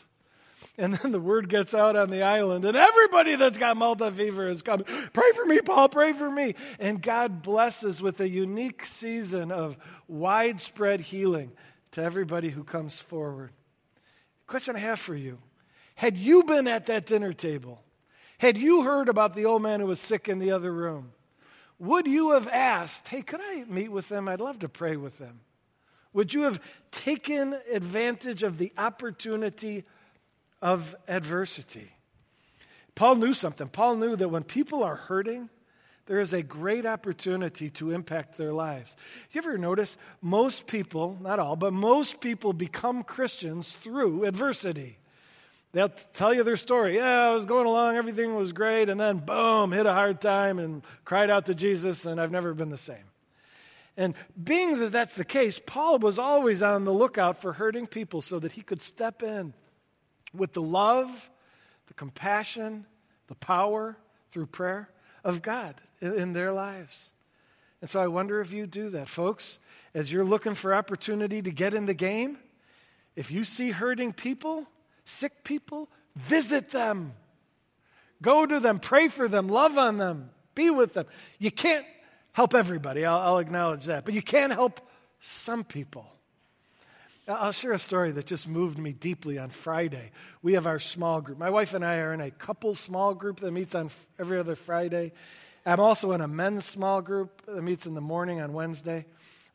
And 0.76 0.95
then 0.95 1.12
the 1.12 1.21
word 1.21 1.49
gets 1.49 1.75
out 1.75 1.95
on 1.95 2.11
the 2.11 2.23
island, 2.23 2.64
and 2.64 2.76
everybody 2.76 3.35
that's 3.37 3.59
got 3.59 3.76
Malta 3.76 4.11
fever 4.11 4.49
is 4.49 4.62
coming. 4.62 4.87
Pray 5.12 5.30
for 5.35 5.45
me, 5.45 5.61
Paul, 5.61 5.88
pray 5.90 6.12
for 6.12 6.30
me. 6.30 6.54
And 6.78 7.02
God 7.02 7.42
blesses 7.42 8.00
with 8.00 8.21
a 8.21 8.28
unique 8.28 8.87
season 8.87 9.52
of 9.52 9.76
widespread 10.09 11.00
healing 11.00 11.52
to 11.92 12.02
everybody 12.02 12.49
who 12.49 12.64
comes 12.64 12.99
forward. 12.99 13.50
Question 14.47 14.75
I 14.76 14.80
have 14.80 15.00
for 15.00 15.14
you 15.14 15.38
Had 15.97 16.16
you 16.16 16.45
been 16.45 16.66
at 16.66 16.87
that 16.87 17.04
dinner 17.04 17.33
table, 17.33 17.83
had 18.41 18.57
you 18.57 18.85
heard 18.85 19.11
about 19.11 19.35
the 19.35 19.45
old 19.45 19.61
man 19.61 19.81
who 19.81 19.87
was 19.87 20.01
sick 20.01 20.27
in 20.27 20.39
the 20.39 20.51
other 20.51 20.73
room, 20.73 21.13
would 21.79 22.07
you 22.07 22.33
have 22.33 22.49
asked, 22.49 23.09
Hey, 23.09 23.21
could 23.21 23.41
I 23.43 23.65
meet 23.69 23.93
with 23.93 24.09
them? 24.09 24.29
I'd 24.29 24.41
love 24.41 24.61
to 24.61 24.69
pray 24.69 24.97
with 24.97 25.19
them. 25.19 25.41
Would 26.15 26.33
you 26.33 26.45
have 26.45 26.59
taken 26.91 27.59
advantage 27.71 28.43
of 28.43 28.57
the 28.57 28.73
opportunity 28.79 29.85
of 30.63 30.97
adversity? 31.07 31.91
Paul 32.95 33.17
knew 33.17 33.35
something. 33.35 33.69
Paul 33.69 33.97
knew 33.97 34.17
that 34.17 34.31
when 34.31 34.45
people 34.45 34.83
are 34.85 34.97
hurting, 34.97 35.51
there 36.07 36.19
is 36.19 36.33
a 36.33 36.43
great 36.43 36.87
opportunity 36.87 37.69
to 37.69 37.91
impact 37.91 38.39
their 38.39 38.55
lives. 38.55 38.97
You 39.33 39.43
ever 39.43 39.59
notice 39.59 39.99
most 40.23 40.67
people, 40.67 41.19
not 41.21 41.39
all, 41.39 41.57
but 41.57 41.75
most 41.75 42.23
people 42.23 42.55
become 42.55 43.03
Christians 43.03 43.75
through 43.75 44.25
adversity? 44.25 44.97
They'll 45.73 45.89
tell 45.89 46.35
you 46.35 46.43
their 46.43 46.57
story. 46.57 46.97
Yeah, 46.97 47.29
I 47.29 47.31
was 47.31 47.47
going 47.47 47.67
along, 47.67 47.97
everything 47.97 48.35
was 48.35 48.53
great, 48.53 48.89
and 48.89 48.99
then 48.99 49.19
boom, 49.19 49.71
hit 49.71 49.87
a 49.87 49.93
hard 49.93 50.21
time 50.21 50.59
and 50.59 50.83
cried 51.05 51.31
out 51.31 51.47
to 51.47 51.55
Jesus, 51.55 52.07
and 52.07 52.21
I've 52.21 52.33
never 52.33 52.55
been 52.55 52.71
the 52.71 52.79
same. 52.79 53.05
And 53.97 54.15
being 54.43 54.79
that 54.81 54.93
that's 54.93 55.15
the 55.15 55.25
case, 55.25 55.61
Paul 55.65 55.99
was 55.99 56.19
always 56.19 56.62
on 56.62 56.85
the 56.85 56.93
lookout 56.93 57.41
for 57.41 57.53
hurting 57.53 57.87
people 57.87 58.21
so 58.21 58.39
that 58.39 58.53
he 58.53 58.62
could 58.62 58.83
step 58.83 59.23
in 59.23 59.53
with 60.35 60.55
the 60.55 60.62
love, 60.62 61.31
the 61.87 61.95
compassion, 61.95 62.87
the 63.29 63.35
power 63.35 63.97
through 64.31 64.47
prayer 64.47 64.89
of 65.23 65.43
God 65.43 65.75
in 66.00 66.33
their 66.33 66.50
lives. 66.50 67.11
And 67.81 67.89
so 67.89 68.00
I 68.00 68.09
wonder 68.09 68.41
if 68.41 68.53
you 68.53 68.67
do 68.67 68.91
that. 68.91 69.09
Folks, 69.09 69.59
as 69.95 70.12
you're 70.12 70.25
looking 70.25 70.55
for 70.55 70.75
opportunity 70.75 71.43
to 71.43 71.50
get 71.50 71.75
in 71.75 71.87
the 71.87 71.95
game, 71.95 72.39
if 73.17 73.31
you 73.31 73.45
see 73.45 73.71
hurting 73.71 74.12
people, 74.12 74.67
sick 75.11 75.45
people, 75.45 75.88
visit 76.17 76.71
them. 76.71 77.14
Go 78.23 78.47
to 78.47 78.61
them, 78.61 78.79
pray 78.79 79.09
for 79.09 79.29
them, 79.29 79.49
love 79.49 79.79
on 79.79 79.99
them, 79.99 80.31
be 80.55 80.71
with 80.71 80.95
them. 80.95 81.07
You 81.38 81.50
can't 81.50 81.87
help 82.33 82.55
everybody, 82.55 83.05
I'll, 83.05 83.19
I'll 83.19 83.38
acknowledge 83.38 83.87
that, 83.87 84.05
but 84.05 84.14
you 84.14 84.23
can 84.23 84.50
help 84.50 84.81
some 85.21 85.64
people. 85.64 86.07
I'll 87.29 87.52
share 87.52 87.73
a 87.73 87.79
story 87.79 88.11
that 88.12 88.26
just 88.26 88.49
moved 88.49 88.79
me 88.79 88.93
deeply 88.93 89.38
on 89.38 89.50
Friday. 89.50 90.11
We 90.43 90.55
have 90.55 90.67
our 90.67 90.81
small 90.81 91.21
group. 91.21 91.38
My 91.38 91.50
wife 91.50 91.75
and 91.75 91.85
I 91.85 91.99
are 91.99 92.12
in 92.12 92.21
a 92.21 92.31
couple 92.31 92.75
small 92.75 93.14
group 93.14 93.40
that 93.40 93.52
meets 93.52 93.75
on 93.75 93.90
every 94.19 94.38
other 94.38 94.57
Friday. 94.57 95.12
I'm 95.64 95.79
also 95.79 96.12
in 96.12 96.21
a 96.21 96.29
men's 96.29 96.64
small 96.64 97.02
group 97.02 97.43
that 97.47 97.62
meets 97.62 97.87
in 97.87 97.95
the 97.95 98.00
morning 98.00 98.40
on 98.40 98.52
Wednesday. 98.52 99.07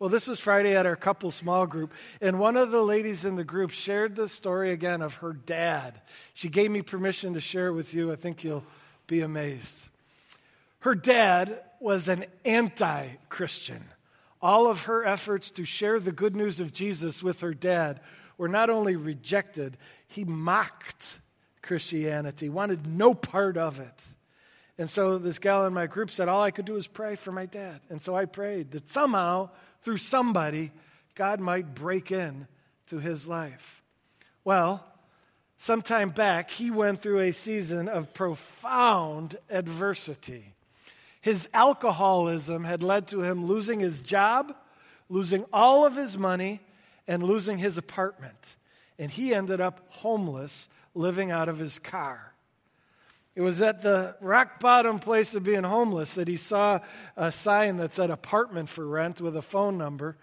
Well, 0.05 0.12
this 0.12 0.27
was 0.27 0.39
Friday 0.39 0.75
at 0.75 0.85
our 0.85 0.95
couple 0.95 1.31
small 1.31 1.65
group, 1.65 1.91
and 2.21 2.38
one 2.38 2.57
of 2.57 2.69
the 2.69 2.83
ladies 2.83 3.25
in 3.25 3.38
the 3.38 3.43
group 3.43 3.71
shared 3.71 4.15
the 4.15 4.29
story 4.29 4.69
again 4.69 5.01
of 5.01 5.15
her 5.15 5.33
dad. 5.33 6.00
She 6.35 6.47
gave 6.47 6.69
me 6.69 6.83
permission 6.83 7.33
to 7.33 7.41
share 7.41 7.69
it 7.69 7.74
with 7.74 7.91
you. 7.95 8.12
I 8.12 8.15
think 8.15 8.43
you'll 8.43 8.63
be 9.07 9.21
amazed. 9.21 9.89
Her 10.81 10.93
dad 10.93 11.59
was 11.79 12.07
an 12.07 12.25
anti 12.45 13.15
Christian 13.29 13.83
all 14.43 14.67
of 14.67 14.83
her 14.83 15.03
efforts 15.03 15.50
to 15.50 15.65
share 15.65 16.00
the 16.00 16.12
good 16.12 16.35
news 16.35 16.59
of 16.59 16.71
Jesus 16.71 17.24
with 17.24 17.41
her 17.41 17.55
dad 17.55 18.00
were 18.38 18.47
not 18.47 18.69
only 18.69 18.95
rejected, 18.95 19.75
he 20.07 20.24
mocked 20.24 21.19
Christianity, 21.63 22.47
wanted 22.47 22.85
no 22.85 23.15
part 23.15 23.57
of 23.57 23.79
it. 23.79 24.05
And 24.77 24.88
so 24.88 25.17
this 25.17 25.39
gal 25.39 25.65
in 25.65 25.74
my 25.74 25.88
group 25.88 26.12
said, 26.12 26.27
All 26.27 26.43
I 26.43 26.51
could 26.51 26.65
do 26.65 26.74
was 26.74 26.85
pray 26.85 27.15
for 27.15 27.31
my 27.31 27.47
dad. 27.47 27.81
And 27.89 28.00
so 28.00 28.15
I 28.15 28.25
prayed 28.25 28.69
that 28.71 28.88
somehow, 28.88 29.50
through 29.86 29.98
somebody, 29.98 30.72
God 31.13 31.39
might 31.39 31.75
break 31.75 32.12
in 32.12 32.48
to 32.88 33.00
his 33.00 33.27
life. 33.27 33.84
Well, 34.44 34.84
sometime 35.58 36.10
back, 36.10 36.50
he 36.50 36.72
went 36.72 37.01
through 37.01 37.22
a 37.22 37.32
season 37.32 37.88
of 37.88 38.13
profound 38.13 39.38
adversity. 39.50 40.54
His 41.22 41.48
alcoholism 41.54 42.65
had 42.65 42.84
led 42.84 43.08
to 43.10 43.22
him 43.22 43.46
losing 43.46 43.80
his 43.80 44.01
job, 44.01 44.56
losing 45.08 45.46
all 45.54 45.86
of 45.86 45.96
his 45.96 46.18
money, 46.18 46.62
and 47.08 47.24
losing 47.24 47.60
his 47.60 47.77
apartment. 47.77 48.56
And 49.00 49.12
he 49.12 49.34
ended 49.34 49.62
up 49.62 49.82
homeless, 49.89 50.68
living 50.94 51.32
out 51.32 51.48
of 51.48 51.60
his 51.60 51.80
car. 51.80 52.35
It 53.36 53.42
was 53.42 53.62
at 53.62 53.82
the 53.82 54.15
rock 54.22 54.62
bottom 54.62 54.98
place 54.98 55.36
of 55.36 55.44
being 55.44 55.63
homeless 55.63 56.15
that 56.15 56.30
he 56.30 56.38
saw 56.38 56.80
a 57.18 57.34
sign 57.34 57.77
that 57.77 57.92
said 57.92 58.10
apartment 58.10 58.70
for 58.70 58.88
rent 58.88 59.20
with 59.20 59.36
a 59.36 59.42
phone 59.42 59.77
number. 59.77 60.15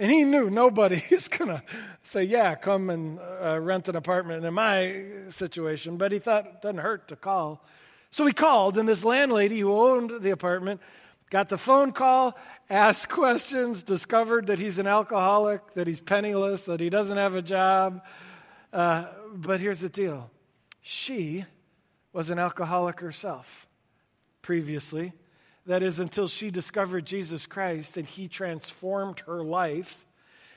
And 0.00 0.10
he 0.10 0.24
knew 0.24 0.50
nobody 0.50 1.02
is 1.10 1.28
going 1.28 1.48
to 1.48 1.62
say, 2.02 2.24
Yeah, 2.24 2.56
come 2.56 2.90
and 2.90 3.20
uh, 3.20 3.60
rent 3.60 3.88
an 3.88 3.94
apartment 3.94 4.44
in 4.44 4.54
my 4.54 5.06
situation. 5.30 5.98
But 5.98 6.10
he 6.10 6.18
thought 6.18 6.46
it 6.46 6.62
doesn't 6.62 6.78
hurt 6.78 7.08
to 7.08 7.16
call. 7.16 7.64
So 8.10 8.26
he 8.26 8.32
called, 8.32 8.76
and 8.76 8.88
this 8.88 9.04
landlady 9.04 9.60
who 9.60 9.72
owned 9.72 10.22
the 10.22 10.30
apartment 10.30 10.80
got 11.30 11.50
the 11.50 11.58
phone 11.58 11.92
call, 11.92 12.36
asked 12.70 13.10
questions, 13.10 13.82
discovered 13.82 14.46
that 14.46 14.58
he's 14.58 14.78
an 14.78 14.86
alcoholic, 14.86 15.74
that 15.74 15.86
he's 15.86 16.00
penniless, 16.00 16.64
that 16.64 16.80
he 16.80 16.90
doesn't 16.90 17.18
have 17.18 17.34
a 17.34 17.42
job. 17.42 18.02
Uh, 18.72 19.06
but 19.34 19.60
here's 19.60 19.80
the 19.80 19.88
deal 19.88 20.30
she 20.80 21.44
was 22.18 22.30
an 22.30 22.38
alcoholic 22.40 22.98
herself 22.98 23.68
previously. 24.42 25.12
That 25.66 25.84
is, 25.84 26.00
until 26.00 26.26
she 26.26 26.50
discovered 26.50 27.06
Jesus 27.06 27.46
Christ 27.46 27.96
and 27.96 28.08
he 28.08 28.26
transformed 28.26 29.20
her 29.20 29.44
life. 29.44 30.04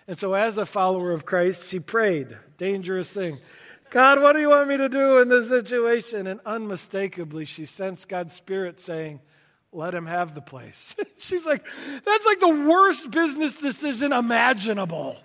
And 0.08 0.18
so, 0.18 0.34
as 0.34 0.58
a 0.58 0.66
follower 0.66 1.12
of 1.12 1.28
Christ, 1.28 1.70
she 1.70 1.80
prayed. 1.80 2.36
Dangerous 2.58 3.14
thing. 3.14 3.38
God, 3.92 4.24
what 4.24 4.34
do 4.34 4.40
you 4.40 4.50
want 4.50 4.70
me 4.70 4.78
to 4.78 4.90
do 4.90 5.20
in 5.20 5.30
this 5.30 5.50
situation? 5.50 6.26
And 6.26 6.40
unmistakably, 6.48 7.46
she 7.46 7.66
sensed 7.66 8.10
God's 8.10 8.34
Spirit 8.34 8.80
saying, 8.80 9.20
let 9.72 9.94
him 9.94 10.08
have 10.08 10.34
the 10.34 10.42
place. 10.42 10.96
She's 11.20 11.46
like, 11.46 11.64
that's 12.04 12.26
like 12.26 12.40
the 12.40 12.66
worst 12.68 13.12
business 13.12 13.60
decision 13.60 14.14
imaginable. 14.14 15.16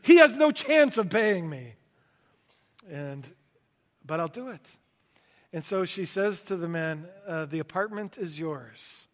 He 0.00 0.16
has 0.16 0.34
no 0.38 0.50
chance 0.50 0.96
of 0.96 1.10
paying 1.10 1.50
me. 1.50 1.74
And, 2.90 3.30
but 4.06 4.18
I'll 4.18 4.28
do 4.28 4.48
it. 4.48 4.66
And 5.52 5.64
so 5.64 5.84
she 5.84 6.04
says 6.04 6.42
to 6.42 6.56
the 6.56 6.68
man, 6.68 7.06
uh, 7.26 7.44
the 7.46 7.58
apartment 7.58 8.18
is 8.18 8.38
yours. 8.38 9.06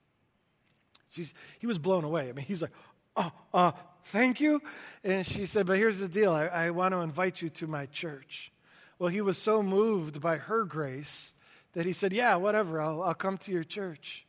She's, 1.11 1.33
he 1.59 1.66
was 1.66 1.78
blown 1.78 2.05
away. 2.05 2.28
I 2.28 2.33
mean, 2.33 2.45
he's 2.45 2.61
like, 2.61 2.73
oh, 3.16 3.33
uh, 3.55 3.73
Thank 4.07 4.40
you. 4.40 4.62
And 5.02 5.26
she 5.26 5.47
said, 5.47 5.66
But 5.66 5.78
here's 5.78 5.99
the 5.99 6.09
deal 6.09 6.33
I, 6.33 6.47
I 6.47 6.71
want 6.71 6.93
to 6.95 6.99
invite 6.99 7.43
you 7.43 7.49
to 7.50 7.66
my 7.66 7.87
church. 7.87 8.52
Well, 8.99 9.09
he 9.09 9.21
was 9.21 9.37
so 9.37 9.62
moved 9.62 10.21
by 10.21 10.37
her 10.37 10.64
grace 10.64 11.35
that 11.73 11.87
he 11.87 11.93
said, 11.93 12.12
Yeah, 12.12 12.37
whatever, 12.37 12.81
I'll, 12.81 13.02
I'll 13.02 13.14
come 13.14 13.37
to 13.38 13.52
your 13.52 13.64
church. 13.64 14.25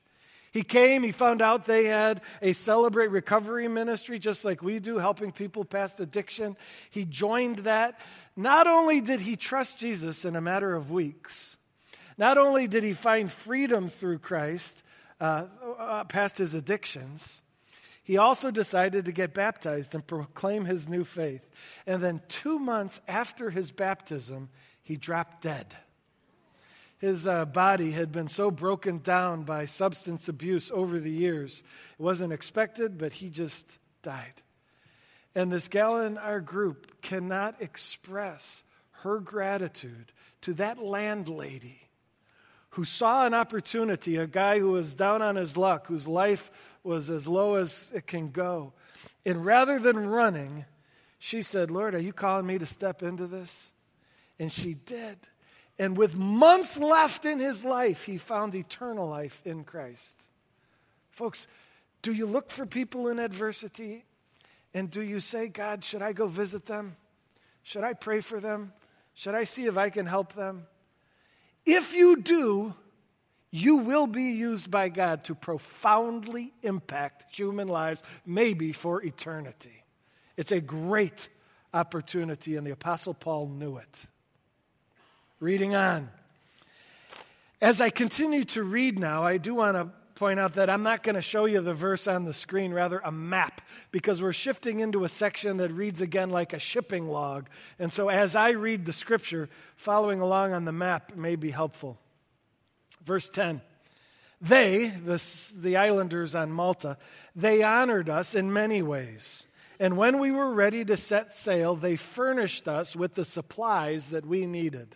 He 0.51 0.63
came, 0.63 1.03
he 1.03 1.11
found 1.11 1.43
out 1.43 1.65
they 1.65 1.85
had 1.85 2.21
a 2.41 2.53
Celebrate 2.53 3.11
Recovery 3.11 3.67
ministry, 3.67 4.17
just 4.17 4.43
like 4.43 4.63
we 4.63 4.79
do, 4.79 4.97
helping 4.97 5.31
people 5.31 5.63
past 5.63 5.99
addiction. 5.99 6.57
He 6.89 7.05
joined 7.05 7.59
that. 7.59 7.99
Not 8.35 8.65
only 8.65 8.99
did 8.99 9.19
he 9.19 9.35
trust 9.35 9.79
Jesus 9.79 10.25
in 10.25 10.35
a 10.35 10.41
matter 10.41 10.73
of 10.73 10.89
weeks, 10.89 11.56
not 12.17 12.37
only 12.37 12.67
did 12.67 12.83
he 12.83 12.93
find 12.93 13.31
freedom 13.31 13.89
through 13.89 14.19
Christ 14.19 14.83
uh, 15.19 15.45
uh, 15.77 16.03
past 16.05 16.37
his 16.37 16.53
addictions, 16.53 17.41
he 18.03 18.17
also 18.17 18.51
decided 18.51 19.05
to 19.05 19.11
get 19.11 19.33
baptized 19.33 19.93
and 19.93 20.05
proclaim 20.05 20.65
his 20.65 20.87
new 20.87 21.03
faith. 21.03 21.47
And 21.85 22.01
then, 22.01 22.21
two 22.27 22.57
months 22.57 23.01
after 23.07 23.49
his 23.49 23.71
baptism, 23.71 24.49
he 24.81 24.95
dropped 24.95 25.41
dead. 25.41 25.75
His 26.99 27.27
uh, 27.27 27.45
body 27.45 27.91
had 27.91 28.11
been 28.11 28.29
so 28.29 28.49
broken 28.49 28.99
down 28.99 29.43
by 29.43 29.65
substance 29.65 30.29
abuse 30.29 30.71
over 30.71 30.99
the 30.99 31.11
years. 31.11 31.61
It 31.99 32.01
wasn't 32.01 32.33
expected, 32.33 32.97
but 32.97 33.13
he 33.13 33.29
just 33.29 33.77
died. 34.01 34.41
And 35.35 35.51
this 35.51 35.67
gal 35.67 36.01
in 36.01 36.17
our 36.17 36.39
group 36.39 37.01
cannot 37.01 37.61
express 37.61 38.63
her 39.03 39.19
gratitude 39.19 40.11
to 40.41 40.53
that 40.55 40.81
landlady 40.81 41.86
who 42.77 42.85
saw 42.85 43.25
an 43.25 43.33
opportunity, 43.33 44.17
a 44.17 44.27
guy 44.27 44.59
who 44.59 44.69
was 44.69 44.93
down 44.93 45.19
on 45.23 45.35
his 45.35 45.57
luck, 45.57 45.87
whose 45.87 46.07
life 46.07 46.77
was 46.83 47.09
as 47.09 47.27
low 47.27 47.55
as 47.55 47.91
it 47.91 48.05
can 48.05 48.29
go. 48.29 48.71
And 49.25 49.43
rather 49.43 49.79
than 49.79 50.07
running, 50.07 50.63
she 51.17 51.41
said, 51.41 51.71
Lord, 51.71 51.95
are 51.95 51.99
you 51.99 52.13
calling 52.13 52.45
me 52.45 52.59
to 52.59 52.67
step 52.67 53.01
into 53.01 53.25
this? 53.25 53.73
And 54.37 54.51
she 54.51 54.75
did. 54.75 55.17
And 55.79 55.97
with 55.97 56.15
months 56.15 56.77
left 56.77 57.25
in 57.25 57.39
his 57.39 57.65
life, 57.65 58.03
he 58.03 58.19
found 58.19 58.53
eternal 58.53 59.09
life 59.09 59.41
in 59.43 59.63
Christ. 59.63 60.27
Folks, 61.09 61.47
do 62.03 62.13
you 62.13 62.27
look 62.27 62.51
for 62.51 62.67
people 62.67 63.07
in 63.07 63.17
adversity? 63.17 64.05
And 64.75 64.91
do 64.91 65.01
you 65.01 65.19
say, 65.19 65.47
God, 65.47 65.83
should 65.83 66.03
I 66.03 66.13
go 66.13 66.27
visit 66.27 66.67
them? 66.67 66.95
Should 67.63 67.83
I 67.83 67.93
pray 67.93 68.19
for 68.19 68.39
them? 68.39 68.71
Should 69.15 69.33
I 69.33 69.45
see 69.45 69.65
if 69.65 69.79
I 69.79 69.89
can 69.89 70.05
help 70.05 70.33
them? 70.33 70.67
If 71.67 71.93
you 71.93 72.15
do, 72.15 72.73
you 73.51 73.77
will 73.77 74.07
be 74.07 74.31
used 74.31 74.71
by 74.71 74.87
God 74.87 75.25
to 75.25 75.35
profoundly 75.35 76.53
impact 76.63 77.25
human 77.35 77.67
lives, 77.67 78.01
maybe 78.25 78.71
for 78.71 79.03
eternity. 79.03 79.83
It's 80.37 80.53
a 80.53 80.61
great 80.61 81.27
opportunity, 81.73 82.55
and 82.55 82.65
the 82.65 82.71
Apostle 82.71 83.13
Paul 83.13 83.47
knew 83.49 83.75
it. 83.75 84.05
Reading 85.41 85.75
on. 85.75 86.09
As 87.61 87.81
I 87.81 87.89
continue 87.89 88.45
to 88.45 88.63
read 88.63 88.97
now, 88.97 89.23
I 89.23 89.35
do 89.35 89.55
want 89.55 89.75
to 89.75 89.89
point 90.17 90.39
out 90.39 90.53
that 90.53 90.69
I'm 90.69 90.83
not 90.83 91.03
going 91.03 91.15
to 91.15 91.21
show 91.21 91.45
you 91.45 91.61
the 91.61 91.73
verse 91.73 92.07
on 92.07 92.25
the 92.25 92.33
screen, 92.33 92.73
rather, 92.73 92.99
a 92.99 93.11
map, 93.11 93.61
because 93.91 94.21
we're 94.21 94.33
shifting 94.33 94.81
into 94.81 95.05
a 95.05 95.09
section 95.09 95.57
that 95.57 95.71
reads 95.71 96.01
again 96.01 96.29
like 96.29 96.53
a 96.53 96.59
shipping 96.59 97.07
log. 97.07 97.47
And 97.79 97.93
so 97.93 98.09
as 98.09 98.35
I 98.35 98.49
read 98.49 98.85
the 98.85 98.93
scripture, 98.93 99.47
following 99.75 100.19
along 100.19 100.53
on 100.53 100.65
the 100.65 100.71
map 100.71 101.15
may 101.15 101.35
be 101.35 101.51
helpful. 101.51 101.97
Verse 103.05 103.29
10 103.29 103.61
They, 104.41 104.87
the, 104.87 105.23
the 105.57 105.77
islanders 105.77 106.35
on 106.35 106.51
Malta, 106.51 106.97
they 107.35 107.63
honored 107.63 108.09
us 108.09 108.35
in 108.35 108.51
many 108.51 108.81
ways. 108.81 109.47
And 109.79 109.95
when 109.95 110.19
we 110.19 110.31
were 110.31 110.51
ready 110.51 110.83
to 110.85 110.97
set 110.97 111.31
sail, 111.31 111.75
they 111.75 111.95
furnished 111.95 112.67
us 112.67 112.95
with 112.95 113.13
the 113.13 113.25
supplies 113.25 114.09
that 114.09 114.25
we 114.25 114.47
needed. 114.47 114.95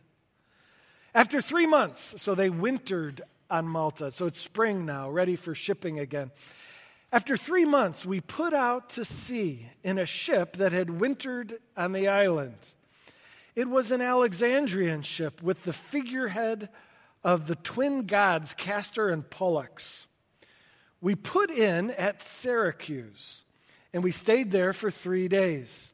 After 1.14 1.42
three 1.42 1.68
months, 1.68 2.16
so 2.18 2.34
they 2.34 2.50
wintered 2.50 3.22
on 3.52 3.68
Malta. 3.68 4.10
So 4.10 4.26
it's 4.26 4.40
spring 4.40 4.86
now, 4.86 5.10
ready 5.10 5.36
for 5.36 5.54
shipping 5.54 6.00
again. 6.00 6.32
After 7.12 7.36
three 7.36 7.66
months, 7.66 8.06
we 8.06 8.22
put 8.22 8.54
out 8.54 8.92
to 8.92 9.04
sea 9.04 9.68
in 9.84 10.00
a 10.00 10.06
ship 10.06 10.54
that 10.54 10.72
had 10.72 10.90
wintered 10.90 11.60
on 11.76 11.92
the 11.92 12.08
island. 12.08 12.74
It 13.54 13.70
was 13.70 13.92
an 13.92 14.02
Alexandrian 14.02 15.02
ship 15.02 15.44
with 15.44 15.66
the 15.66 15.74
figurehead 15.74 16.70
of 17.22 17.48
the 17.48 17.58
twin 17.58 18.06
gods 18.06 18.54
Castor 18.54 19.10
and 19.10 19.30
Pollux. 19.30 20.08
We 21.02 21.16
put 21.16 21.52
in 21.52 21.92
at 21.92 22.22
Syracuse 22.22 23.44
and 23.92 24.04
we 24.04 24.12
stayed 24.12 24.52
there 24.52 24.72
for 24.72 24.90
three 24.90 25.28
days. 25.28 25.92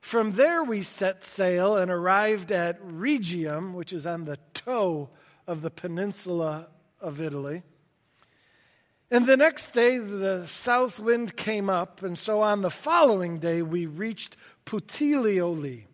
From 0.00 0.32
there, 0.32 0.64
we 0.64 0.82
set 0.82 1.22
sail 1.22 1.76
and 1.76 1.90
arrived 1.90 2.50
at 2.50 2.80
Rhegium, 2.82 3.74
which 3.74 3.92
is 3.92 4.06
on 4.06 4.24
the 4.24 4.38
toe 4.54 5.10
of 5.46 5.62
the 5.62 5.70
peninsula 5.70 6.68
of 7.00 7.20
Italy. 7.20 7.62
And 9.10 9.24
the 9.24 9.36
next 9.36 9.70
day, 9.70 9.98
the 9.98 10.46
south 10.46 11.00
wind 11.00 11.36
came 11.36 11.70
up, 11.70 12.02
and 12.02 12.18
so 12.18 12.42
on 12.42 12.60
the 12.60 12.70
following 12.70 13.38
day, 13.38 13.62
we 13.62 13.86
reached 13.86 14.36
Puteoli. 14.66 15.84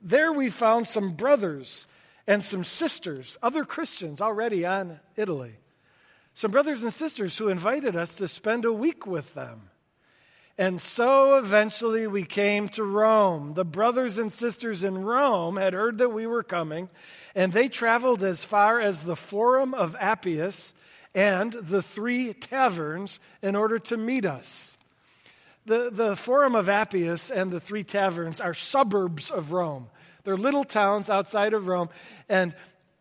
There 0.00 0.32
we 0.32 0.48
found 0.48 0.86
some 0.86 1.14
brothers 1.14 1.86
and 2.26 2.44
some 2.44 2.62
sisters, 2.62 3.36
other 3.42 3.64
Christians 3.64 4.20
already 4.20 4.64
on 4.64 5.00
Italy. 5.16 5.56
Some 6.34 6.52
brothers 6.52 6.84
and 6.84 6.92
sisters 6.92 7.36
who 7.36 7.48
invited 7.48 7.96
us 7.96 8.14
to 8.16 8.28
spend 8.28 8.64
a 8.64 8.72
week 8.72 9.06
with 9.06 9.34
them. 9.34 9.69
And 10.58 10.80
so 10.80 11.38
eventually 11.38 12.06
we 12.06 12.24
came 12.24 12.68
to 12.70 12.84
Rome. 12.84 13.54
The 13.54 13.64
brothers 13.64 14.18
and 14.18 14.32
sisters 14.32 14.84
in 14.84 15.04
Rome 15.04 15.56
had 15.56 15.72
heard 15.72 15.98
that 15.98 16.10
we 16.10 16.26
were 16.26 16.42
coming, 16.42 16.90
and 17.34 17.52
they 17.52 17.68
traveled 17.68 18.22
as 18.22 18.44
far 18.44 18.80
as 18.80 19.02
the 19.02 19.16
Forum 19.16 19.72
of 19.72 19.96
Appius 19.98 20.74
and 21.14 21.52
the 21.54 21.82
three 21.82 22.34
taverns 22.34 23.20
in 23.42 23.56
order 23.56 23.78
to 23.78 23.96
meet 23.96 24.24
us. 24.24 24.76
The, 25.66 25.90
the 25.90 26.16
Forum 26.16 26.54
of 26.54 26.68
Appius 26.68 27.30
and 27.30 27.50
the 27.50 27.60
three 27.60 27.84
taverns 27.84 28.40
are 28.40 28.54
suburbs 28.54 29.30
of 29.30 29.52
Rome. 29.52 29.88
They're 30.24 30.36
little 30.36 30.64
towns 30.64 31.08
outside 31.08 31.54
of 31.54 31.68
Rome, 31.68 31.88
and 32.28 32.54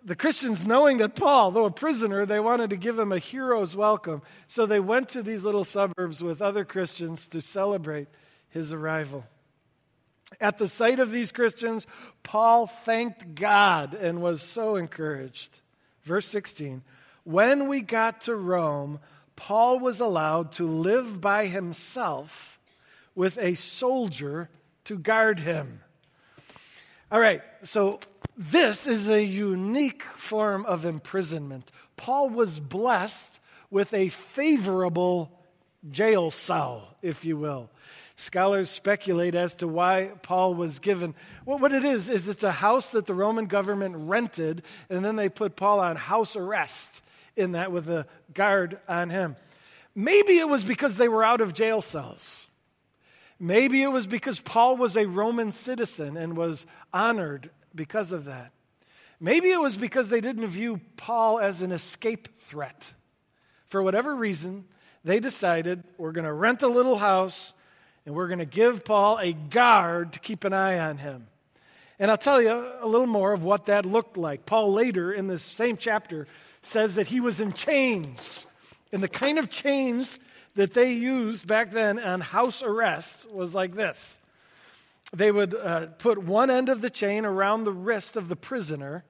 the 0.04 0.16
Christians, 0.16 0.66
knowing 0.66 0.98
that 0.98 1.16
Paul, 1.16 1.52
though 1.52 1.66
a 1.66 1.72
prisoner, 1.72 2.26
they 2.26 2.40
wanted 2.40 2.70
to 2.70 2.78
give 2.78 2.98
him 2.98 3.12
a 3.12 3.20
hero's 3.20 3.76
welcome. 3.76 4.22
So 4.48 4.66
they 4.66 4.80
went 4.80 5.10
to 5.10 5.24
these 5.24 5.44
little 5.44 5.64
suburbs 5.64 6.24
with 6.24 6.42
other 6.42 6.64
Christians 6.64 7.28
to 7.30 7.42
celebrate 7.42 8.08
his 8.50 8.72
arrival. 8.72 9.26
At 10.40 10.58
the 10.58 10.68
sight 10.68 11.00
of 11.00 11.12
these 11.12 11.32
Christians, 11.32 11.88
Paul 12.24 12.68
thanked 12.68 13.36
God 13.36 13.94
and 13.94 14.22
was 14.22 14.42
so 14.42 14.76
encouraged. 14.76 15.62
Verse 16.04 16.28
16 16.28 16.84
When 17.24 17.68
we 17.68 17.82
got 17.82 18.22
to 18.22 18.36
Rome, 18.36 19.00
Paul 19.36 19.80
was 19.80 20.00
allowed 20.00 20.52
to 20.54 20.68
live 20.68 21.20
by 21.20 21.48
himself 21.48 22.60
with 23.16 23.38
a 23.38 23.56
soldier 23.56 24.50
to 24.86 24.98
guard 24.98 25.40
him. 25.40 25.82
All 27.12 27.20
right, 27.20 27.42
so 27.64 28.00
this 28.40 28.88
is 28.88 29.10
a 29.10 29.22
unique 29.22 30.04
form 30.04 30.66
of 30.66 30.86
imprisonment. 30.86 31.70
Paul 31.98 32.30
was 32.30 32.62
blessed 32.62 33.42
with 33.70 33.94
a 33.94 34.08
favorable 34.08 35.30
jail 35.92 36.30
cell, 36.30 36.96
if 37.02 37.26
you 37.26 37.36
will. 37.36 37.70
Scholars 38.16 38.70
speculate 38.70 39.36
as 39.36 39.56
to 39.56 39.68
why 39.68 40.14
Paul 40.22 40.54
was 40.54 40.80
given. 40.80 41.16
Well, 41.46 41.60
what 41.60 41.74
it 41.74 41.84
is, 41.84 42.10
is 42.10 42.30
it's 42.30 42.44
a 42.44 42.52
house 42.54 42.94
that 42.94 43.08
the 43.08 43.14
Roman 43.14 43.46
government 43.46 43.96
rented, 43.98 44.64
and 44.90 45.04
then 45.04 45.18
they 45.18 45.28
put 45.28 45.58
Paul 45.58 45.82
on 45.82 45.98
house 45.98 46.38
arrest 46.38 47.04
in 47.36 47.52
that 47.52 47.74
with 47.74 47.90
a 47.90 48.08
guard 48.34 48.80
on 48.88 49.10
him. 49.10 49.36
Maybe 49.96 50.38
it 50.38 50.48
was 50.48 50.64
because 50.64 50.96
they 50.96 51.10
were 51.10 51.26
out 51.26 51.42
of 51.42 51.54
jail 51.54 51.82
cells. 51.82 52.48
Maybe 53.38 53.84
it 53.84 53.88
was 53.88 54.08
because 54.08 54.40
Paul 54.40 54.78
was 54.78 54.96
a 54.96 55.08
Roman 55.08 55.52
citizen 55.52 56.16
and 56.16 56.38
was 56.38 56.66
honored 56.94 57.50
because 57.76 58.12
of 58.12 58.26
that. 58.26 58.52
Maybe 59.20 59.50
it 59.50 59.60
was 59.60 59.78
because 59.78 60.10
they 60.10 60.22
didn't 60.22 60.48
view 60.48 60.80
Paul 60.96 61.40
as 61.40 61.62
an 61.62 61.72
escape 61.72 62.40
threat. 62.40 62.94
For 63.66 63.84
whatever 63.84 64.16
reason, 64.16 64.66
they 65.04 65.20
decided 65.20 65.84
we're 65.98 66.14
going 66.14 66.26
to 66.26 66.34
rent 66.34 66.64
a 66.64 66.68
little 66.68 66.98
house 66.98 67.54
and 68.06 68.16
we're 68.16 68.28
going 68.28 68.40
to 68.40 68.46
give 68.46 68.86
Paul 68.86 69.20
a 69.20 69.34
guard 69.34 70.14
to 70.14 70.20
keep 70.20 70.44
an 70.44 70.54
eye 70.54 70.80
on 70.80 70.98
him. 70.98 71.28
And 72.00 72.10
I'll 72.10 72.18
tell 72.18 72.42
you 72.42 72.72
a 72.80 72.88
little 72.88 73.08
more 73.08 73.34
of 73.34 73.44
what 73.44 73.66
that 73.66 73.86
looked 73.86 74.16
like. 74.16 74.46
Paul 74.46 74.74
later 74.74 75.12
in 75.12 75.28
this 75.28 75.44
same 75.44 75.76
chapter 75.76 76.28
says 76.62 76.96
that 76.96 77.08
he 77.08 77.20
was 77.20 77.42
in 77.42 77.52
chains. 77.54 78.46
And 78.92 79.04
the 79.04 79.10
kind 79.10 79.38
of 79.38 79.50
chains 79.50 80.20
that 80.56 80.74
they 80.74 80.94
used 80.94 81.46
back 81.46 81.72
then 81.72 82.00
on 82.00 82.22
house 82.22 82.64
arrest 82.64 83.32
was 83.32 83.54
like 83.54 83.74
this 83.74 84.20
they 85.14 85.32
would 85.32 85.56
uh, 85.56 85.88
put 85.98 86.20
one 86.20 86.50
end 86.50 86.70
of 86.70 86.82
the 86.82 86.90
chain 86.90 87.26
around 87.26 87.64
the 87.64 87.72
wrist 87.72 88.16
of 88.16 88.28
the 88.28 88.36
prisoner, 88.36 89.04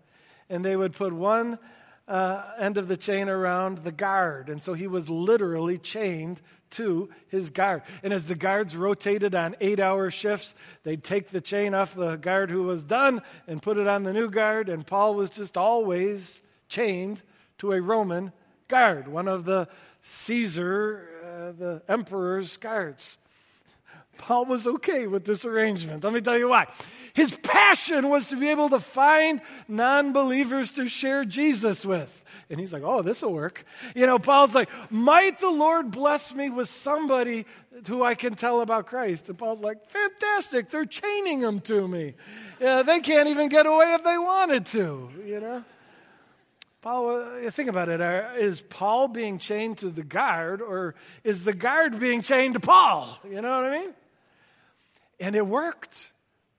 and 0.49 0.63
they 0.63 0.75
would 0.75 0.93
put 0.93 1.13
one 1.13 1.59
uh, 2.07 2.51
end 2.57 2.77
of 2.77 2.87
the 2.87 2.97
chain 2.97 3.29
around 3.29 3.79
the 3.79 3.91
guard. 3.91 4.49
And 4.49 4.61
so 4.61 4.73
he 4.73 4.87
was 4.87 5.09
literally 5.09 5.77
chained 5.77 6.41
to 6.71 7.09
his 7.27 7.49
guard. 7.49 7.83
And 8.03 8.13
as 8.13 8.27
the 8.27 8.35
guards 8.35 8.75
rotated 8.75 9.35
on 9.35 9.55
eight 9.59 9.79
hour 9.79 10.09
shifts, 10.11 10.55
they'd 10.83 11.03
take 11.03 11.29
the 11.29 11.41
chain 11.41 11.73
off 11.73 11.93
the 11.93 12.15
guard 12.15 12.49
who 12.49 12.63
was 12.63 12.83
done 12.83 13.21
and 13.47 13.61
put 13.61 13.77
it 13.77 13.87
on 13.87 14.03
the 14.03 14.13
new 14.13 14.29
guard. 14.29 14.69
And 14.69 14.85
Paul 14.85 15.15
was 15.15 15.29
just 15.29 15.57
always 15.57 16.41
chained 16.67 17.23
to 17.59 17.73
a 17.73 17.81
Roman 17.81 18.31
guard, 18.67 19.07
one 19.07 19.27
of 19.27 19.45
the 19.45 19.67
Caesar, 20.01 21.09
uh, 21.23 21.51
the 21.59 21.81
emperor's 21.87 22.57
guards. 22.57 23.17
Paul 24.19 24.45
was 24.45 24.67
okay 24.67 25.07
with 25.07 25.25
this 25.25 25.45
arrangement. 25.45 26.03
Let 26.03 26.13
me 26.13 26.21
tell 26.21 26.37
you 26.37 26.49
why. 26.49 26.67
His 27.13 27.31
passion 27.37 28.09
was 28.09 28.29
to 28.29 28.35
be 28.35 28.49
able 28.49 28.69
to 28.69 28.79
find 28.79 29.41
non 29.67 30.13
believers 30.13 30.73
to 30.73 30.87
share 30.87 31.25
Jesus 31.25 31.85
with. 31.85 32.23
And 32.49 32.59
he's 32.59 32.73
like, 32.73 32.83
oh, 32.83 33.01
this 33.01 33.21
will 33.21 33.33
work. 33.33 33.63
You 33.95 34.05
know, 34.05 34.19
Paul's 34.19 34.53
like, 34.53 34.69
might 34.91 35.39
the 35.39 35.49
Lord 35.49 35.91
bless 35.91 36.33
me 36.33 36.49
with 36.49 36.67
somebody 36.67 37.45
who 37.87 38.03
I 38.03 38.13
can 38.13 38.35
tell 38.35 38.61
about 38.61 38.87
Christ? 38.87 39.29
And 39.29 39.37
Paul's 39.37 39.61
like, 39.61 39.89
fantastic. 39.89 40.69
They're 40.69 40.85
chaining 40.85 41.39
them 41.39 41.59
to 41.61 41.87
me. 41.87 42.15
Yeah, 42.59 42.83
they 42.83 42.99
can't 42.99 43.29
even 43.29 43.49
get 43.49 43.65
away 43.65 43.93
if 43.93 44.03
they 44.03 44.17
wanted 44.17 44.65
to, 44.67 45.09
you 45.25 45.39
know? 45.39 45.63
Paul, 46.81 47.21
uh, 47.45 47.51
think 47.51 47.69
about 47.69 47.89
it. 47.89 47.99
Is 48.39 48.61
Paul 48.61 49.09
being 49.09 49.37
chained 49.37 49.79
to 49.79 49.89
the 49.89 50.03
guard, 50.03 50.61
or 50.61 50.95
is 51.23 51.43
the 51.43 51.53
guard 51.53 51.99
being 51.99 52.21
chained 52.21 52.53
to 52.53 52.61
Paul? 52.61 53.19
You 53.25 53.41
know 53.41 53.61
what 53.61 53.65
I 53.65 53.79
mean? 53.79 53.93
And 55.19 55.35
it 55.35 55.45
worked. 55.45 56.11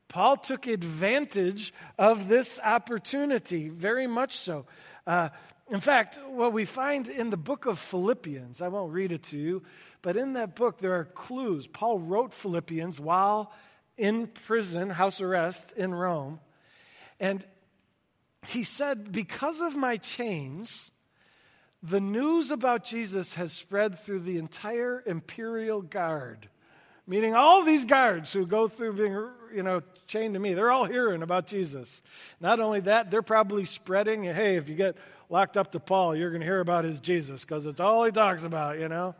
Paul 0.08 0.36
took 0.36 0.66
advantage 0.66 1.72
of 1.98 2.28
this 2.28 2.58
opportunity, 2.62 3.68
very 3.68 4.06
much 4.06 4.36
so. 4.36 4.66
Uh, 5.06 5.28
in 5.70 5.80
fact, 5.80 6.18
what 6.28 6.52
we 6.52 6.64
find 6.64 7.08
in 7.08 7.30
the 7.30 7.36
book 7.36 7.64
of 7.66 7.78
Philippians, 7.78 8.60
I 8.60 8.68
won't 8.68 8.92
read 8.92 9.12
it 9.12 9.22
to 9.24 9.38
you, 9.38 9.62
but 10.02 10.16
in 10.16 10.32
that 10.32 10.56
book 10.56 10.78
there 10.78 10.94
are 10.94 11.04
clues. 11.04 11.68
Paul 11.68 12.00
wrote 12.00 12.34
Philippians 12.34 12.98
while 12.98 13.52
in 13.96 14.26
prison, 14.26 14.90
house 14.90 15.20
arrest 15.20 15.72
in 15.76 15.94
Rome. 15.94 16.40
And 17.20 17.46
he 18.48 18.64
said, 18.64 19.12
Because 19.12 19.60
of 19.60 19.76
my 19.76 19.96
chains, 19.96 20.90
the 21.82 22.00
news 22.00 22.50
about 22.50 22.84
Jesus 22.84 23.34
has 23.34 23.52
spread 23.52 23.98
through 23.98 24.20
the 24.20 24.38
entire 24.38 25.02
imperial 25.06 25.82
guard. 25.82 26.48
Meaning 27.06 27.34
all 27.34 27.64
these 27.64 27.84
guards 27.84 28.32
who 28.32 28.46
go 28.46 28.68
through 28.68 28.94
being, 28.94 29.12
you 29.54 29.62
know, 29.62 29.82
chained 30.06 30.34
to 30.34 30.40
me, 30.40 30.54
they're 30.54 30.70
all 30.70 30.84
hearing 30.84 31.22
about 31.22 31.46
Jesus. 31.46 32.00
Not 32.40 32.60
only 32.60 32.80
that, 32.80 33.10
they're 33.10 33.22
probably 33.22 33.64
spreading, 33.64 34.24
hey, 34.24 34.56
if 34.56 34.68
you 34.68 34.74
get 34.74 34.96
locked 35.28 35.56
up 35.56 35.72
to 35.72 35.80
Paul, 35.80 36.14
you're 36.14 36.30
going 36.30 36.40
to 36.40 36.46
hear 36.46 36.60
about 36.60 36.84
his 36.84 37.00
Jesus 37.00 37.44
because 37.44 37.66
it's 37.66 37.80
all 37.80 38.04
he 38.04 38.12
talks 38.12 38.44
about, 38.44 38.78
you 38.78 38.88
know. 38.88 39.14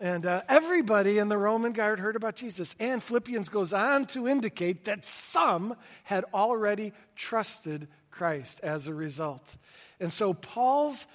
And 0.00 0.26
uh, 0.26 0.42
everybody 0.48 1.18
in 1.18 1.28
the 1.28 1.38
Roman 1.38 1.72
guard 1.72 2.00
heard 2.00 2.16
about 2.16 2.34
Jesus. 2.34 2.74
And 2.80 3.02
Philippians 3.02 3.48
goes 3.48 3.72
on 3.72 4.06
to 4.06 4.26
indicate 4.26 4.86
that 4.86 5.04
some 5.04 5.76
had 6.02 6.24
already 6.34 6.92
trusted 7.14 7.86
Christ 8.10 8.60
as 8.62 8.86
a 8.88 8.94
result. 8.94 9.56
And 10.00 10.12
so 10.12 10.34
Paul's 10.34 11.06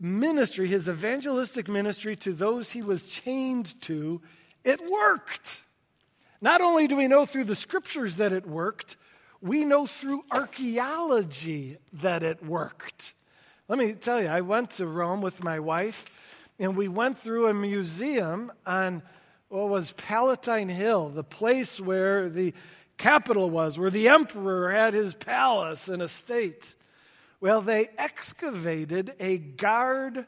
ministry, 0.00 0.68
his 0.68 0.88
evangelistic 0.88 1.68
ministry 1.68 2.14
to 2.16 2.32
those 2.32 2.70
he 2.70 2.82
was 2.82 3.08
chained 3.08 3.80
to, 3.82 4.20
it 4.64 4.80
worked. 4.90 5.60
Not 6.40 6.60
only 6.60 6.88
do 6.88 6.96
we 6.96 7.06
know 7.06 7.24
through 7.24 7.44
the 7.44 7.54
scriptures 7.54 8.16
that 8.16 8.32
it 8.32 8.46
worked, 8.46 8.96
we 9.40 9.64
know 9.64 9.86
through 9.86 10.24
archaeology 10.30 11.78
that 11.92 12.22
it 12.22 12.44
worked. 12.44 13.14
Let 13.68 13.78
me 13.78 13.92
tell 13.92 14.20
you, 14.20 14.28
I 14.28 14.40
went 14.40 14.70
to 14.72 14.86
Rome 14.86 15.20
with 15.20 15.42
my 15.42 15.58
wife, 15.60 16.06
and 16.58 16.76
we 16.76 16.88
went 16.88 17.18
through 17.18 17.48
a 17.48 17.54
museum 17.54 18.52
on 18.66 19.02
what 19.48 19.68
was 19.68 19.92
Palatine 19.92 20.68
Hill, 20.68 21.10
the 21.10 21.24
place 21.24 21.80
where 21.80 22.28
the 22.28 22.54
capital 22.98 23.50
was, 23.50 23.78
where 23.78 23.90
the 23.90 24.08
emperor 24.08 24.70
had 24.70 24.94
his 24.94 25.14
palace 25.14 25.88
and 25.88 26.00
estate. 26.00 26.74
Well, 27.40 27.60
they 27.60 27.90
excavated 27.98 29.14
a 29.18 29.38
guard 29.38 30.26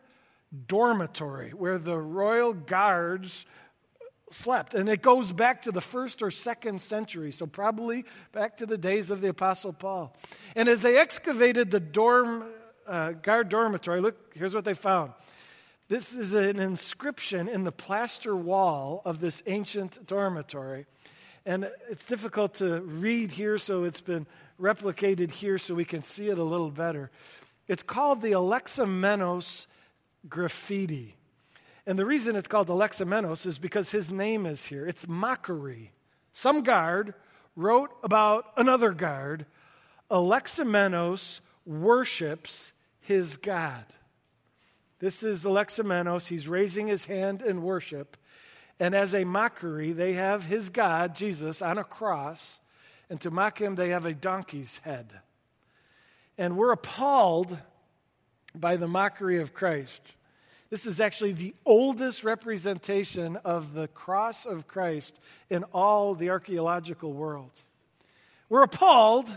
dormitory 0.66 1.50
where 1.50 1.78
the 1.78 1.98
royal 1.98 2.52
guards 2.52 3.46
slept. 4.34 4.74
And 4.74 4.88
it 4.88 5.02
goes 5.02 5.32
back 5.32 5.62
to 5.62 5.72
the 5.72 5.80
first 5.80 6.22
or 6.22 6.30
second 6.30 6.80
century, 6.80 7.32
so 7.32 7.46
probably 7.46 8.04
back 8.32 8.56
to 8.58 8.66
the 8.66 8.78
days 8.78 9.10
of 9.10 9.20
the 9.20 9.28
Apostle 9.28 9.72
Paul. 9.72 10.16
And 10.56 10.68
as 10.68 10.82
they 10.82 10.98
excavated 10.98 11.70
the 11.70 11.80
dorm, 11.80 12.44
uh, 12.86 13.12
guard 13.12 13.48
dormitory, 13.48 14.00
look, 14.00 14.32
here's 14.34 14.54
what 14.54 14.64
they 14.64 14.74
found. 14.74 15.12
This 15.88 16.12
is 16.12 16.32
an 16.32 16.58
inscription 16.58 17.46
in 17.48 17.64
the 17.64 17.72
plaster 17.72 18.34
wall 18.34 19.02
of 19.04 19.20
this 19.20 19.42
ancient 19.46 20.06
dormitory. 20.06 20.86
And 21.46 21.70
it's 21.90 22.06
difficult 22.06 22.54
to 22.54 22.80
read 22.80 23.32
here, 23.32 23.58
so 23.58 23.84
it's 23.84 24.00
been 24.00 24.26
replicated 24.58 25.30
here 25.30 25.58
so 25.58 25.74
we 25.74 25.84
can 25.84 26.00
see 26.00 26.28
it 26.28 26.38
a 26.38 26.44
little 26.44 26.70
better. 26.70 27.10
It's 27.68 27.82
called 27.82 28.22
the 28.22 28.32
Alexamenos 28.32 29.66
graffiti. 30.26 31.16
And 31.86 31.98
the 31.98 32.06
reason 32.06 32.36
it's 32.36 32.48
called 32.48 32.68
Alexamenos 32.68 33.46
is 33.46 33.58
because 33.58 33.90
his 33.90 34.10
name 34.10 34.46
is 34.46 34.66
here. 34.66 34.86
It's 34.86 35.06
mockery. 35.06 35.92
Some 36.32 36.62
guard 36.62 37.14
wrote 37.56 37.90
about 38.02 38.46
another 38.56 38.92
guard. 38.92 39.46
Alexamenos 40.10 41.40
worships 41.66 42.72
his 43.00 43.36
God. 43.36 43.84
This 44.98 45.22
is 45.22 45.44
Alexamenos. 45.44 46.28
He's 46.28 46.48
raising 46.48 46.86
his 46.86 47.04
hand 47.04 47.42
in 47.42 47.62
worship. 47.62 48.16
And 48.80 48.94
as 48.94 49.14
a 49.14 49.24
mockery, 49.24 49.92
they 49.92 50.14
have 50.14 50.46
his 50.46 50.70
God, 50.70 51.14
Jesus, 51.14 51.60
on 51.60 51.78
a 51.78 51.84
cross. 51.84 52.60
And 53.10 53.20
to 53.20 53.30
mock 53.30 53.60
him, 53.60 53.74
they 53.74 53.90
have 53.90 54.06
a 54.06 54.14
donkey's 54.14 54.78
head. 54.78 55.20
And 56.38 56.56
we're 56.56 56.72
appalled 56.72 57.58
by 58.54 58.76
the 58.76 58.88
mockery 58.88 59.38
of 59.38 59.52
Christ. 59.52 60.16
This 60.74 60.86
is 60.86 61.00
actually 61.00 61.34
the 61.34 61.54
oldest 61.64 62.24
representation 62.24 63.36
of 63.44 63.74
the 63.74 63.86
cross 63.86 64.44
of 64.44 64.66
Christ 64.66 65.16
in 65.48 65.62
all 65.72 66.16
the 66.16 66.30
archaeological 66.30 67.12
world. 67.12 67.52
We're 68.48 68.64
appalled, 68.64 69.28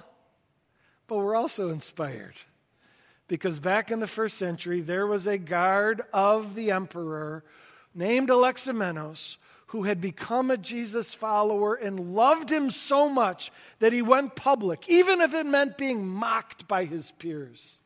but 1.06 1.18
we're 1.18 1.36
also 1.36 1.70
inspired. 1.70 2.34
Because 3.28 3.60
back 3.60 3.92
in 3.92 4.00
the 4.00 4.08
first 4.08 4.40
century, 4.40 4.82
there 4.82 5.06
was 5.06 5.28
a 5.28 5.38
guard 5.38 6.02
of 6.12 6.56
the 6.56 6.72
emperor 6.72 7.44
named 7.94 8.30
Alexamenos 8.30 9.38
who 9.68 9.84
had 9.84 10.02
become 10.02 10.50
a 10.50 10.58
Jesus 10.58 11.14
follower 11.14 11.76
and 11.76 12.16
loved 12.16 12.52
him 12.52 12.72
so 12.72 13.08
much 13.08 13.52
that 13.78 13.94
he 13.94 14.02
went 14.02 14.36
public, 14.36 14.90
even 14.90 15.22
if 15.22 15.36
it 15.36 15.46
meant 15.46 15.78
being 15.78 16.08
mocked 16.08 16.68
by 16.68 16.86
his 16.86 17.12
peers. 17.12 17.77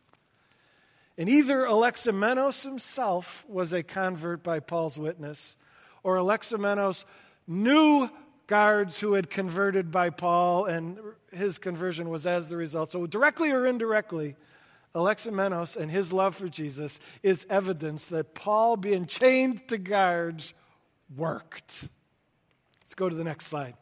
And 1.17 1.29
either 1.29 1.61
Alexamenos 1.63 2.63
himself 2.63 3.45
was 3.47 3.73
a 3.73 3.83
convert 3.83 4.43
by 4.43 4.59
Paul's 4.59 4.97
witness, 4.97 5.57
or 6.03 6.15
Alexamenos 6.15 7.05
knew 7.47 8.09
guards 8.47 8.99
who 8.99 9.13
had 9.13 9.29
converted 9.29 9.91
by 9.91 10.09
Paul, 10.09 10.65
and 10.65 10.99
his 11.31 11.57
conversion 11.57 12.09
was 12.09 12.25
as 12.25 12.49
the 12.49 12.57
result. 12.57 12.91
So, 12.91 13.05
directly 13.07 13.51
or 13.51 13.65
indirectly, 13.65 14.35
Alexamenos 14.93 15.77
and 15.77 15.89
his 15.89 16.11
love 16.11 16.35
for 16.35 16.49
Jesus 16.49 16.99
is 17.23 17.45
evidence 17.49 18.07
that 18.07 18.33
Paul 18.33 18.75
being 18.77 19.05
chained 19.05 19.67
to 19.69 19.77
guards 19.77 20.53
worked. 21.15 21.87
Let's 22.83 22.95
go 22.95 23.07
to 23.07 23.15
the 23.15 23.23
next 23.23 23.47
slide. 23.47 23.75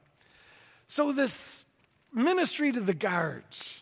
So, 0.88 1.12
this 1.12 1.66
ministry 2.14 2.72
to 2.72 2.82
the 2.82 2.94
guards, 2.94 3.82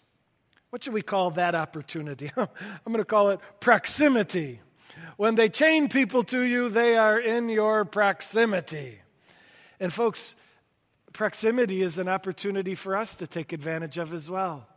what 0.70 0.84
should 0.84 0.94
we 0.94 1.02
call 1.02 1.32
that 1.32 1.56
opportunity? 1.56 2.32
I'm 2.38 2.48
going 2.86 2.98
to 2.98 3.06
call 3.06 3.30
it 3.30 3.40
proximity. 3.60 4.60
When 5.16 5.36
they 5.36 5.50
chain 5.50 5.90
people 5.90 6.24
to 6.24 6.42
you, 6.42 6.70
they 6.70 6.98
are 6.98 7.20
in 7.20 7.50
your 7.50 7.86
proximity. 7.86 9.00
And, 9.80 9.92
folks, 9.94 10.36
proximity 11.14 11.82
is 11.82 11.98
an 11.98 12.08
opportunity 12.08 12.76
for 12.76 12.96
us 12.96 13.16
to 13.16 13.28
take 13.28 13.54
advantage 13.54 13.98
of 13.98 14.14
as 14.14 14.30
well. 14.30 14.68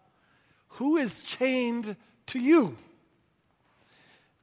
Who 0.74 0.96
is 0.96 1.22
chained 1.24 1.96
to 2.30 2.38
you. 2.38 2.76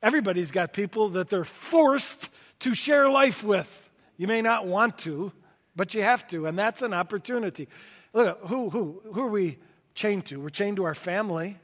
Everybody's 0.04 0.52
got 0.52 0.74
people 0.74 1.10
that 1.10 1.30
they're 1.30 1.44
forced 1.44 2.30
to 2.60 2.74
share 2.74 3.10
life 3.10 3.44
with. 3.44 3.90
You 4.18 4.28
may 4.28 4.42
not 4.42 4.66
want 4.66 4.98
to, 5.00 5.32
but 5.76 5.94
you 5.94 6.02
have 6.02 6.28
to, 6.30 6.46
and 6.48 6.58
that's 6.58 6.82
an 6.82 6.94
opportunity. 6.94 7.68
Look, 8.14 8.40
who, 8.48 8.70
who, 8.70 9.02
who 9.14 9.22
are 9.22 9.30
we 9.30 9.58
chained 9.98 10.26
to? 10.28 10.40
We're 10.40 10.50
chained 10.50 10.78
to 10.78 10.86
our 10.86 10.96
family. 10.96 11.58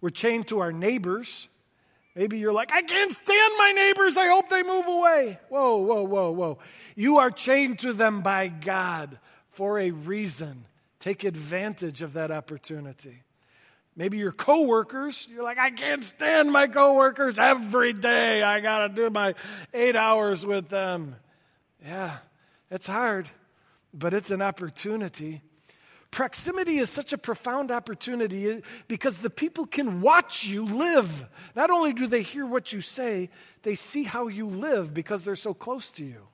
We're 0.00 0.10
chained 0.10 0.48
to 0.48 0.58
our 0.60 0.72
neighbors. 0.72 1.48
Maybe 2.16 2.38
you're 2.38 2.52
like, 2.52 2.72
I 2.72 2.82
can't 2.82 3.12
stand 3.12 3.52
my 3.56 3.72
neighbors. 3.72 4.16
I 4.16 4.26
hope 4.26 4.48
they 4.48 4.62
move 4.62 4.86
away. 4.86 5.38
Whoa, 5.48 5.76
whoa, 5.76 6.02
whoa, 6.02 6.30
whoa. 6.32 6.58
You 6.96 7.18
are 7.18 7.30
chained 7.30 7.78
to 7.80 7.92
them 7.92 8.22
by 8.22 8.48
God 8.48 9.18
for 9.50 9.78
a 9.78 9.90
reason. 9.90 10.64
Take 10.98 11.24
advantage 11.24 12.02
of 12.02 12.14
that 12.14 12.30
opportunity. 12.30 13.22
Maybe 13.94 14.18
your 14.18 14.32
coworkers, 14.32 15.28
you're 15.30 15.42
like, 15.42 15.58
I 15.58 15.70
can't 15.70 16.02
stand 16.02 16.50
my 16.50 16.66
coworkers 16.66 17.38
every 17.38 17.92
day. 17.92 18.42
I 18.42 18.60
got 18.60 18.88
to 18.88 18.94
do 18.94 19.10
my 19.10 19.34
eight 19.74 19.96
hours 19.96 20.46
with 20.46 20.70
them. 20.70 21.16
Yeah, 21.84 22.16
it's 22.70 22.86
hard, 22.86 23.28
but 23.92 24.14
it's 24.14 24.30
an 24.30 24.40
opportunity. 24.40 25.42
Proximity 26.12 26.76
is 26.76 26.90
such 26.90 27.14
a 27.14 27.18
profound 27.18 27.70
opportunity 27.70 28.62
because 28.86 29.16
the 29.16 29.30
people 29.30 29.64
can 29.66 30.02
watch 30.02 30.44
you 30.44 30.66
live. 30.66 31.26
Not 31.56 31.70
only 31.70 31.94
do 31.94 32.06
they 32.06 32.20
hear 32.20 32.44
what 32.44 32.70
you 32.70 32.82
say, 32.82 33.30
they 33.62 33.74
see 33.74 34.04
how 34.04 34.28
you 34.28 34.46
live 34.46 34.92
because 34.92 35.24
they're 35.24 35.34
so 35.36 35.54
close 35.54 35.90
to 35.92 36.04
you. 36.04 36.28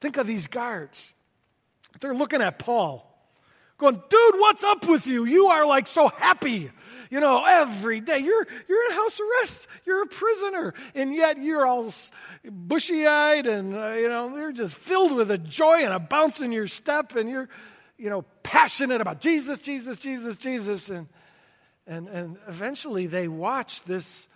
Think 0.00 0.16
of 0.16 0.26
these 0.26 0.48
guards. 0.48 1.12
They're 2.00 2.16
looking 2.16 2.42
at 2.42 2.58
Paul 2.58 3.06
going, 3.78 4.02
dude, 4.08 4.34
what's 4.38 4.64
up 4.64 4.88
with 4.88 5.06
you? 5.06 5.24
You 5.24 5.46
are 5.46 5.66
like 5.66 5.86
so 5.86 6.08
happy, 6.08 6.70
you 7.08 7.20
know, 7.20 7.44
every 7.44 8.00
day. 8.00 8.18
You're, 8.18 8.46
you're 8.68 8.90
in 8.90 8.96
house 8.96 9.20
arrest. 9.20 9.68
You're 9.84 10.02
a 10.02 10.06
prisoner. 10.06 10.74
And 10.96 11.14
yet 11.14 11.38
you're 11.38 11.64
all 11.64 11.92
bushy 12.44 13.06
eyed 13.06 13.46
and, 13.46 13.76
uh, 13.76 13.90
you 13.90 14.08
know, 14.08 14.36
you're 14.36 14.52
just 14.52 14.74
filled 14.74 15.12
with 15.12 15.30
a 15.30 15.38
joy 15.38 15.84
and 15.84 15.92
a 15.92 16.00
bounce 16.00 16.40
in 16.40 16.50
your 16.50 16.66
step. 16.66 17.14
And 17.14 17.28
you're, 17.28 17.48
you 17.98 18.10
know, 18.10 18.22
passionate 18.42 19.00
about 19.00 19.20
Jesus, 19.20 19.60
Jesus, 19.60 19.98
Jesus, 19.98 20.36
Jesus. 20.36 20.90
And, 20.90 21.08
And, 21.88 22.08
and 22.08 22.36
eventually 22.48 23.06
they 23.06 23.28
watched 23.28 23.86
this 23.86 24.28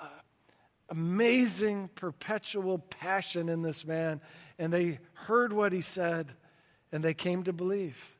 uh, 0.00 0.06
amazing, 0.88 1.88
perpetual 1.94 2.78
passion 2.78 3.48
in 3.48 3.62
this 3.62 3.84
man, 3.84 4.20
and 4.58 4.72
they 4.72 4.98
heard 5.12 5.52
what 5.52 5.72
he 5.72 5.82
said, 5.82 6.34
and 6.90 7.04
they 7.04 7.14
came 7.14 7.44
to 7.44 7.52
believe. 7.52 8.16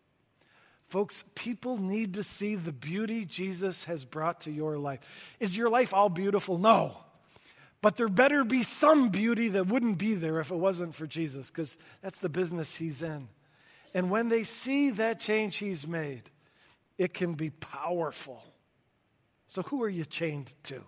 Folks, 0.85 1.25
people 1.35 1.79
need 1.79 2.15
to 2.15 2.23
see 2.23 2.55
the 2.55 2.73
beauty 2.73 3.25
Jesus 3.25 3.85
has 3.85 4.05
brought 4.05 4.43
to 4.43 4.53
your 4.53 4.79
life. 4.79 5.01
Is 5.41 5.57
your 5.57 5.69
life 5.69 5.93
all 5.93 6.09
beautiful? 6.09 6.57
No. 6.57 6.97
But 7.83 7.97
there 7.97 8.09
better 8.09 8.45
be 8.45 8.63
some 8.63 9.09
beauty 9.09 9.49
that 9.49 9.67
wouldn't 9.67 9.99
be 9.99 10.15
there 10.15 10.39
if 10.39 10.53
it 10.53 10.57
wasn't 10.59 10.95
for 10.95 11.09
Jesus, 11.09 11.51
because 11.51 11.77
that's 12.03 12.19
the 12.19 12.29
business 12.29 12.77
he's 12.77 13.03
in. 13.03 13.29
And 13.95 14.11
when 14.11 14.29
they 14.29 14.43
see 14.43 14.91
that 14.91 15.21
change 15.21 15.57
he's 15.57 15.87
made, 15.87 16.23
it 16.99 17.15
can 17.15 17.35
be 17.35 17.51
powerful. 17.51 18.43
So, 19.47 19.63
who 19.63 19.83
are 19.83 19.89
you 19.89 20.05
chained 20.05 20.53
to? 20.65 20.83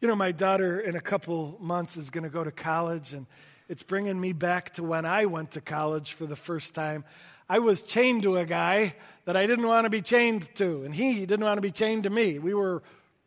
You 0.00 0.08
know, 0.08 0.16
my 0.16 0.32
daughter 0.32 0.78
in 0.78 0.96
a 0.96 1.00
couple 1.00 1.56
months 1.60 1.96
is 1.96 2.10
going 2.10 2.24
to 2.24 2.30
go 2.30 2.44
to 2.44 2.52
college, 2.52 3.12
and 3.12 3.26
it's 3.68 3.82
bringing 3.82 4.20
me 4.20 4.32
back 4.32 4.74
to 4.74 4.82
when 4.82 5.06
I 5.06 5.26
went 5.26 5.52
to 5.52 5.60
college 5.60 6.12
for 6.12 6.26
the 6.26 6.36
first 6.36 6.74
time. 6.74 7.04
I 7.48 7.58
was 7.58 7.82
chained 7.82 8.22
to 8.22 8.36
a 8.36 8.46
guy 8.46 8.94
that 9.24 9.36
I 9.36 9.46
didn't 9.46 9.66
want 9.66 9.84
to 9.84 9.90
be 9.90 10.02
chained 10.02 10.54
to, 10.56 10.82
and 10.84 10.94
he 10.94 11.20
didn't 11.26 11.44
want 11.44 11.56
to 11.58 11.62
be 11.62 11.70
chained 11.70 12.04
to 12.04 12.10
me. 12.10 12.38
We 12.38 12.54
were 12.54 12.82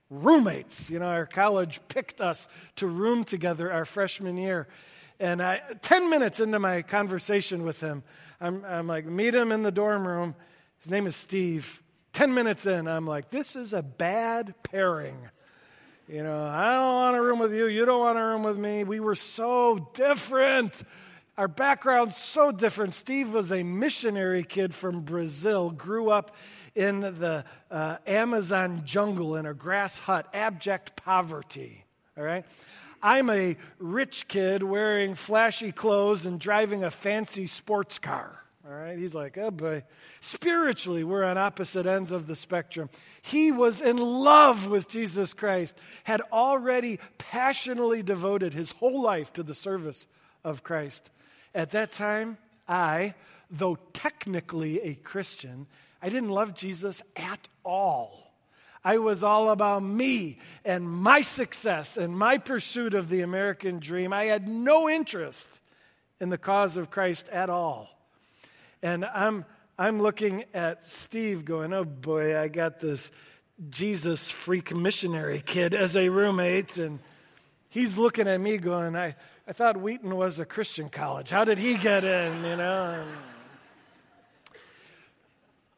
roommates. 0.10 0.90
You 0.90 1.00
know, 1.00 1.08
our 1.08 1.26
college 1.26 1.80
picked 1.88 2.22
us 2.22 2.48
to 2.78 2.88
room 2.88 3.24
together 3.24 3.72
our 3.72 3.86
freshman 3.86 4.38
year. 4.38 4.68
And 5.20 5.42
I, 5.42 5.62
10 5.82 6.10
minutes 6.10 6.40
into 6.40 6.60
my 6.60 6.82
conversation 6.82 7.64
with 7.64 7.80
him, 7.82 8.04
I'm, 8.40 8.64
I'm 8.66 8.88
like, 8.88 9.06
meet 9.06 9.34
him 9.34 9.52
in 9.52 9.64
the 9.64 9.72
dorm 9.72 10.08
room. 10.08 10.36
His 10.80 10.92
name 10.92 11.08
is 11.08 11.16
Steve. 11.16 11.82
10 12.14 12.34
minutes 12.34 12.66
in, 12.66 12.88
I'm 12.88 13.06
like, 13.06 13.30
this 13.30 13.56
is 13.56 13.74
a 13.74 13.84
bad 13.84 14.56
pairing. 14.64 15.18
You 16.08 16.24
know, 16.24 16.46
I 16.46 16.74
don't 16.74 16.96
want 16.96 17.16
a 17.18 17.22
room 17.22 17.40
with 17.40 17.54
you. 17.54 17.68
You 17.68 17.86
don't 17.86 18.00
want 18.00 18.18
a 18.18 18.24
room 18.24 18.44
with 18.44 18.58
me. 18.58 18.84
We 18.84 19.00
were 19.00 19.16
so 19.16 19.90
different. 19.94 20.84
Our 21.38 21.48
background's 21.48 22.16
so 22.16 22.52
different. 22.52 22.94
Steve 22.94 23.34
was 23.34 23.52
a 23.52 23.62
missionary 23.62 24.44
kid 24.44 24.74
from 24.74 25.02
Brazil, 25.02 25.70
grew 25.70 26.10
up 26.10 26.36
in 26.76 27.02
the 27.02 27.44
uh, 27.70 27.98
Amazon 28.08 28.84
jungle 28.86 29.36
in 29.36 29.46
a 29.46 29.54
grass 29.54 29.98
hut, 29.98 30.28
abject 30.34 30.96
poverty. 30.96 31.84
All 32.18 32.24
right? 32.24 32.46
I'm 33.02 33.30
a 33.30 33.58
rich 33.80 34.28
kid 34.28 34.64
wearing 34.64 35.16
flashy 35.16 35.72
clothes 35.72 36.26
and 36.26 36.40
driving 36.40 36.84
a 36.84 36.92
fancy 36.92 37.48
sports 37.48 38.00
car. 38.00 38.44
All 38.68 38.74
right? 38.74 38.98
He's 38.98 39.16
like, 39.16 39.38
oh 39.38 39.52
boy. 39.52 39.84
Spiritually, 40.20 41.04
we're 41.04 41.24
on 41.24 41.38
opposite 41.38 41.86
ends 41.86 42.12
of 42.12 42.28
the 42.28 42.36
spectrum. 42.36 42.90
He 43.22 43.52
was 43.52 43.82
in 43.82 43.98
love 43.98 44.68
with 44.68 44.90
Jesus 44.90 45.34
Christ, 45.34 45.76
had 46.04 46.22
already 46.32 47.00
passionately 47.18 48.04
devoted 48.04 48.54
his 48.54 48.72
whole 48.74 49.02
life 49.02 49.32
to 49.34 49.44
the 49.44 49.54
service 49.54 50.06
of 50.44 50.64
Christ. 50.64 51.10
At 51.56 51.72
that 51.72 51.92
time, 51.92 52.38
I, 52.68 53.14
though 53.50 53.78
technically 53.94 54.82
a 54.82 54.96
Christian, 54.96 55.68
I 56.02 56.10
didn't 56.10 56.30
love 56.30 56.54
Jesus 56.54 57.02
at 57.16 57.48
all. 57.64 58.27
I 58.88 59.00
was 59.00 59.22
all 59.22 59.50
about 59.50 59.84
me 59.84 60.38
and 60.64 60.90
my 60.90 61.20
success 61.20 61.98
and 61.98 62.18
my 62.18 62.38
pursuit 62.38 62.94
of 62.94 63.10
the 63.10 63.20
American 63.20 63.80
dream. 63.80 64.14
I 64.14 64.28
had 64.28 64.48
no 64.48 64.88
interest 64.88 65.60
in 66.22 66.30
the 66.30 66.38
cause 66.38 66.78
of 66.78 66.90
Christ 66.90 67.28
at 67.28 67.50
all. 67.50 67.90
And 68.82 69.04
I'm, 69.04 69.44
I'm 69.78 70.00
looking 70.00 70.46
at 70.54 70.88
Steve 70.88 71.44
going, 71.44 71.74
oh 71.74 71.84
boy, 71.84 72.40
I 72.40 72.48
got 72.48 72.80
this 72.80 73.12
Jesus 73.70 74.30
freak 74.30 74.74
missionary 74.74 75.44
kid 75.46 75.74
as 75.74 75.98
a 75.98 76.08
roommate. 76.08 76.78
And 76.78 77.00
he's 77.68 77.98
looking 77.98 78.30
at 78.30 78.40
me 78.40 78.58
going, 78.58 78.96
I, 78.96 79.18
I 79.46 79.52
thought 79.52 79.76
Wheaton 79.76 80.16
was 80.16 80.40
a 80.40 80.46
Christian 80.46 80.88
college. 80.88 81.30
How 81.30 81.44
did 81.44 81.58
he 81.58 81.76
get 81.76 82.06
in, 82.06 82.42
you 82.46 82.56
know? 82.56 83.02
And, 83.02 83.10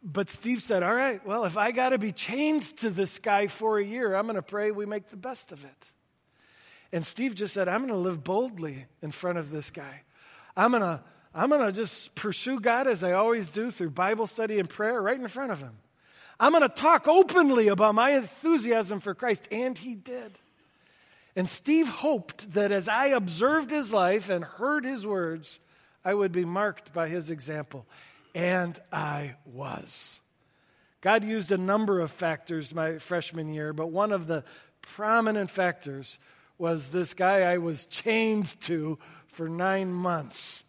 but 0.02 0.30
Steve 0.30 0.62
said, 0.62 0.84
All 0.84 0.94
right, 0.94 1.26
well, 1.26 1.46
if 1.46 1.58
I 1.58 1.72
got 1.72 1.90
to 1.90 1.98
be 1.98 2.12
chained 2.12 2.64
to 2.78 2.90
this 2.90 3.20
guy 3.20 3.48
for 3.48 3.80
a 3.80 3.84
year, 3.84 4.16
I'm 4.16 4.26
going 4.26 4.36
to 4.36 4.42
pray 4.42 4.72
we 4.72 4.86
make 4.86 5.10
the 5.10 5.18
best 5.18 5.52
of 5.52 5.64
it. 5.66 5.94
And 6.92 7.06
Steve 7.06 7.36
just 7.36 7.54
said, 7.54 7.68
I'm 7.68 7.82
going 7.82 7.94
to 7.94 7.98
live 7.98 8.24
boldly 8.24 8.86
in 9.02 9.12
front 9.12 9.38
of 9.38 9.52
this 9.52 9.72
guy. 9.72 10.02
I'm 10.56 10.72
going 10.72 10.84
to. 10.84 11.04
I'm 11.32 11.50
going 11.50 11.62
to 11.62 11.72
just 11.72 12.16
pursue 12.16 12.60
God 12.60 12.88
as 12.88 13.04
I 13.04 13.12
always 13.12 13.50
do 13.50 13.70
through 13.70 13.92
Bible 13.92 14.26
study 14.26 14.58
and 14.58 14.68
prayer 14.68 15.00
right 15.00 15.18
in 15.18 15.28
front 15.28 15.52
of 15.52 15.60
him. 15.60 15.78
I'm 16.40 16.54
going 16.54 16.64
to 16.64 16.70
talk 16.70 17.08
openly 17.08 17.68
about 17.68 17.94
my 17.94 18.12
enthusiasm 18.12 19.00
for 19.00 19.14
Christ. 19.14 19.48
And 19.52 19.78
he 19.78 19.94
did. 19.94 20.32
And 21.36 21.48
Steve 21.48 21.88
hoped 21.88 22.54
that 22.54 22.72
as 22.72 22.88
I 22.88 23.08
observed 23.08 23.70
his 23.70 23.94
life 23.94 24.30
and 24.30 24.44
heard 24.44 24.86
his 24.86 25.06
words, 25.06 25.60
I 26.04 26.14
would 26.14 26.32
be 26.32 26.46
marked 26.46 26.94
by 26.94 27.10
his 27.10 27.30
example. 27.30 27.86
And 28.36 28.80
I 28.92 29.36
was. 29.46 30.20
God 31.02 31.24
used 31.24 31.52
a 31.52 31.58
number 31.58 32.00
of 32.00 32.12
factors 32.12 32.74
my 32.74 32.98
freshman 32.98 33.54
year, 33.54 33.74
but 33.74 33.88
one 33.88 34.12
of 34.12 34.28
the 34.28 34.44
prominent 34.82 35.50
factors 35.50 36.20
was 36.58 36.90
this 36.90 37.14
guy 37.14 37.42
I 37.42 37.58
was 37.58 37.86
chained 37.86 38.60
to 38.62 39.00
for 39.28 39.48
nine 39.48 39.94
months. 39.94 40.64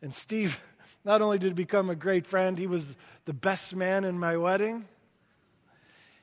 And 0.00 0.14
Steve 0.14 0.62
not 1.04 1.22
only 1.22 1.38
did 1.38 1.54
become 1.54 1.90
a 1.90 1.96
great 1.96 2.26
friend, 2.26 2.56
he 2.56 2.66
was 2.66 2.94
the 3.24 3.32
best 3.32 3.74
man 3.74 4.04
in 4.04 4.18
my 4.18 4.36
wedding. 4.36 4.86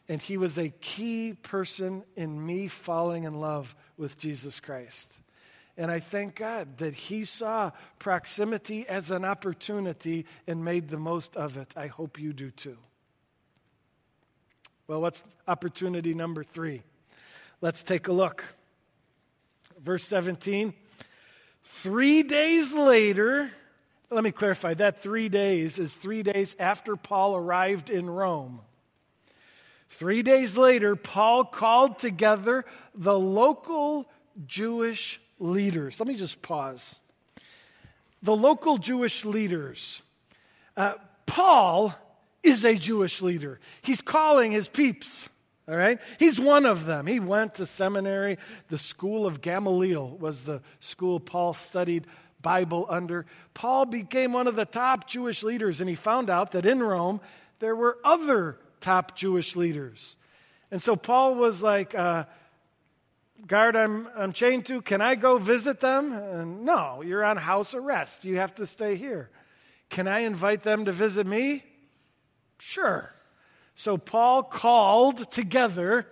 And 0.07 0.21
he 0.21 0.37
was 0.37 0.57
a 0.57 0.69
key 0.69 1.33
person 1.43 2.03
in 2.15 2.43
me 2.43 2.67
falling 2.67 3.25
in 3.25 3.35
love 3.35 3.75
with 3.97 4.17
Jesus 4.17 4.59
Christ. 4.59 5.19
And 5.79 5.89
I 5.89 6.01
thank 6.01 6.35
God 6.35 6.79
that 6.79 6.93
he 6.93 7.23
saw 7.23 7.71
proximity 7.99 8.85
as 8.85 9.11
an 9.11 9.23
opportunity 9.23 10.25
and 10.45 10.65
made 10.65 10.89
the 10.89 10.97
most 10.97 11.37
of 11.37 11.55
it. 11.55 11.73
I 11.77 11.87
hope 11.87 12.19
you 12.19 12.33
do 12.33 12.51
too. 12.51 12.77
Well, 14.87 14.99
what's 14.99 15.23
opportunity 15.47 16.13
number 16.13 16.43
three? 16.43 16.83
Let's 17.61 17.81
take 17.81 18.09
a 18.09 18.11
look. 18.11 18.43
Verse 19.79 20.03
17. 20.03 20.73
Three 21.63 22.23
days 22.23 22.73
later, 22.73 23.49
let 24.09 24.25
me 24.25 24.31
clarify 24.31 24.73
that 24.73 25.01
three 25.01 25.29
days 25.29 25.79
is 25.79 25.95
three 25.95 26.23
days 26.23 26.57
after 26.59 26.97
Paul 26.97 27.37
arrived 27.37 27.89
in 27.89 28.09
Rome. 28.09 28.59
Three 29.87 30.23
days 30.23 30.57
later, 30.57 30.97
Paul 30.97 31.45
called 31.45 31.99
together 31.99 32.65
the 32.93 33.17
local 33.17 34.09
Jewish 34.45 35.21
leaders. 35.39 35.99
Let 35.99 36.07
me 36.07 36.15
just 36.15 36.41
pause. 36.41 36.99
The 38.21 38.35
local 38.35 38.77
Jewish 38.77 39.25
leaders. 39.25 40.01
Uh, 40.75 40.95
Paul 41.25 41.93
is 42.43 42.65
a 42.65 42.75
Jewish 42.75 43.21
leader. 43.21 43.59
He's 43.81 44.01
calling 44.01 44.51
his 44.51 44.67
peeps. 44.67 45.29
All 45.67 45.75
right? 45.75 45.99
He's 46.17 46.39
one 46.39 46.65
of 46.65 46.85
them. 46.85 47.05
He 47.05 47.19
went 47.19 47.55
to 47.55 47.65
seminary. 47.65 48.37
The 48.69 48.77
school 48.77 49.25
of 49.25 49.41
Gamaliel 49.41 50.17
was 50.19 50.43
the 50.43 50.61
school 50.79 51.19
Paul 51.19 51.53
studied 51.53 52.07
Bible 52.41 52.87
under. 52.89 53.25
Paul 53.53 53.85
became 53.85 54.33
one 54.33 54.47
of 54.47 54.55
the 54.55 54.65
top 54.65 55.07
Jewish 55.07 55.43
leaders, 55.43 55.79
and 55.79 55.89
he 55.89 55.95
found 55.95 56.29
out 56.29 56.51
that 56.51 56.65
in 56.65 56.81
Rome 56.81 57.21
there 57.59 57.75
were 57.75 57.97
other 58.03 58.57
top 58.79 59.15
Jewish 59.15 59.55
leaders. 59.55 60.15
And 60.71 60.81
so 60.81 60.95
Paul 60.95 61.35
was 61.35 61.61
like, 61.61 61.93
uh, 61.93 62.25
guard 63.47 63.75
I'm, 63.75 64.07
I'm 64.15 64.33
chained 64.33 64.65
to, 64.67 64.81
can 64.81 65.01
I 65.01 65.15
go 65.15 65.37
visit 65.37 65.79
them? 65.79 66.13
And, 66.13 66.65
no, 66.65 67.01
you're 67.01 67.23
on 67.23 67.37
house 67.37 67.73
arrest. 67.73 68.25
You 68.25 68.37
have 68.37 68.55
to 68.55 68.65
stay 68.65 68.95
here. 68.95 69.29
Can 69.89 70.07
I 70.07 70.19
invite 70.19 70.63
them 70.63 70.85
to 70.85 70.91
visit 70.91 71.25
me? 71.25 71.63
Sure. 72.59 73.13
So 73.75 73.97
Paul 73.97 74.43
called 74.43 75.31
together 75.31 76.07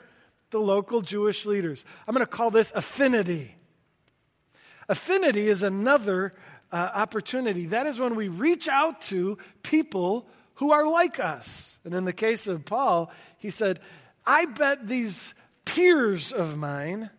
the 0.50 0.60
local 0.60 1.02
Jewish 1.02 1.46
leaders. 1.46 1.86
I'm 2.08 2.14
going 2.14 2.26
to 2.26 2.32
call 2.32 2.50
this 2.50 2.72
affinity. 2.74 3.56
Affinity 4.90 5.48
is 5.50 5.64
another 5.64 6.34
uh, 6.72 6.90
opportunity. 6.94 7.68
That 7.68 7.86
is 7.86 8.00
when 8.00 8.16
we 8.16 8.30
reach 8.30 8.68
out 8.68 9.02
to 9.04 9.38
people 9.64 10.28
who 10.56 10.72
are 10.72 10.90
like 10.90 11.20
us. 11.20 11.78
And 11.84 11.94
in 11.94 12.06
the 12.06 12.14
case 12.14 12.48
of 12.48 12.66
Paul, 12.66 13.12
he 13.38 13.50
said, 13.50 13.80
I 14.26 14.46
bet 14.46 14.88
these 14.88 15.34
peers 15.66 16.32
of 16.32 16.58
mine 16.58 17.10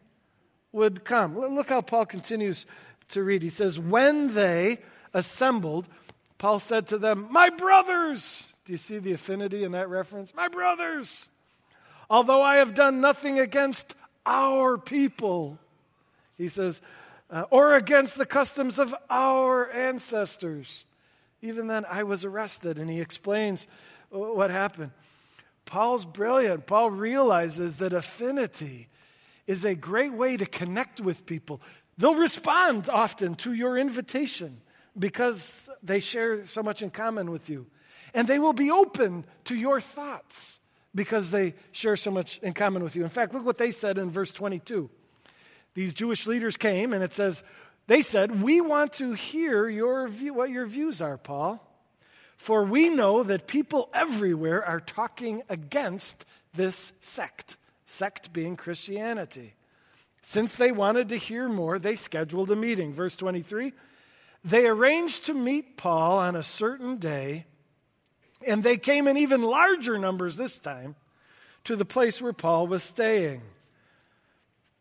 would 0.72 1.04
come. 1.04 1.38
Look 1.38 1.68
how 1.68 1.80
Paul 1.80 2.06
continues 2.06 2.66
to 3.08 3.22
read. 3.22 3.42
He 3.42 3.48
says, 3.48 3.78
When 3.78 4.34
they 4.34 4.78
assembled, 5.14 5.88
Paul 6.38 6.58
said 6.58 6.86
to 6.88 6.98
them, 6.98 7.28
My 7.30 7.50
brothers. 7.50 8.48
Do 8.64 8.72
you 8.72 8.78
see 8.78 8.98
the 8.98 9.12
affinity 9.12 9.64
in 9.64 9.72
that 9.72 9.88
reference? 9.88 10.34
My 10.34 10.48
brothers. 10.48 11.28
Although 12.10 12.42
I 12.42 12.56
have 12.56 12.74
done 12.74 13.00
nothing 13.00 13.38
against 13.38 13.94
our 14.26 14.76
people, 14.76 15.58
he 16.36 16.48
says, 16.48 16.82
uh, 17.30 17.44
or 17.50 17.74
against 17.74 18.16
the 18.16 18.26
customs 18.26 18.78
of 18.78 18.94
our 19.10 19.70
ancestors. 19.70 20.84
Even 21.42 21.66
then, 21.66 21.84
I 21.90 22.02
was 22.02 22.24
arrested, 22.24 22.78
and 22.78 22.90
he 22.90 23.00
explains 23.00 23.68
what 24.10 24.50
happened. 24.50 24.90
Paul's 25.64 26.04
brilliant. 26.04 26.66
Paul 26.66 26.90
realizes 26.90 27.76
that 27.76 27.92
affinity 27.92 28.88
is 29.48 29.64
a 29.64 29.74
great 29.74 30.12
way 30.12 30.36
to 30.36 30.46
connect 30.46 31.00
with 31.00 31.26
people. 31.26 31.60
They'll 31.96 32.14
respond 32.14 32.88
often 32.88 33.34
to 33.36 33.52
your 33.52 33.76
invitation 33.76 34.60
because 34.96 35.68
they 35.82 35.98
share 35.98 36.46
so 36.46 36.62
much 36.62 36.82
in 36.82 36.90
common 36.90 37.32
with 37.32 37.50
you. 37.50 37.66
And 38.14 38.28
they 38.28 38.38
will 38.38 38.52
be 38.52 38.70
open 38.70 39.24
to 39.44 39.56
your 39.56 39.80
thoughts 39.80 40.60
because 40.94 41.30
they 41.30 41.54
share 41.72 41.96
so 41.96 42.10
much 42.10 42.38
in 42.38 42.52
common 42.52 42.82
with 42.82 42.94
you. 42.94 43.02
In 43.02 43.10
fact, 43.10 43.34
look 43.34 43.44
what 43.44 43.58
they 43.58 43.70
said 43.70 43.98
in 43.98 44.10
verse 44.10 44.30
22. 44.32 44.88
These 45.74 45.94
Jewish 45.94 46.26
leaders 46.26 46.56
came, 46.56 46.92
and 46.92 47.02
it 47.02 47.12
says, 47.12 47.42
They 47.86 48.00
said, 48.00 48.42
We 48.42 48.60
want 48.60 48.94
to 48.94 49.12
hear 49.12 49.68
your 49.68 50.08
view, 50.08 50.34
what 50.34 50.50
your 50.50 50.66
views 50.66 51.00
are, 51.00 51.16
Paul. 51.16 51.64
For 52.36 52.64
we 52.64 52.88
know 52.88 53.22
that 53.22 53.46
people 53.46 53.90
everywhere 53.92 54.64
are 54.64 54.80
talking 54.80 55.42
against 55.48 56.24
this 56.54 56.92
sect, 57.00 57.56
sect 57.88 58.32
being 58.32 58.56
Christianity. 58.56 59.54
Since 60.22 60.56
they 60.56 60.72
wanted 60.72 61.08
to 61.10 61.16
hear 61.16 61.48
more, 61.48 61.78
they 61.78 61.94
scheduled 61.94 62.50
a 62.50 62.56
meeting. 62.56 62.92
Verse 62.92 63.16
23 63.16 63.72
They 64.44 64.66
arranged 64.66 65.26
to 65.26 65.34
meet 65.34 65.76
Paul 65.76 66.18
on 66.18 66.36
a 66.36 66.42
certain 66.42 66.96
day, 66.96 67.46
and 68.46 68.62
they 68.62 68.76
came 68.76 69.08
in 69.08 69.16
even 69.16 69.42
larger 69.42 69.98
numbers 69.98 70.36
this 70.36 70.58
time 70.58 70.96
to 71.64 71.76
the 71.76 71.84
place 71.84 72.20
where 72.20 72.32
Paul 72.32 72.66
was 72.66 72.82
staying. 72.82 73.42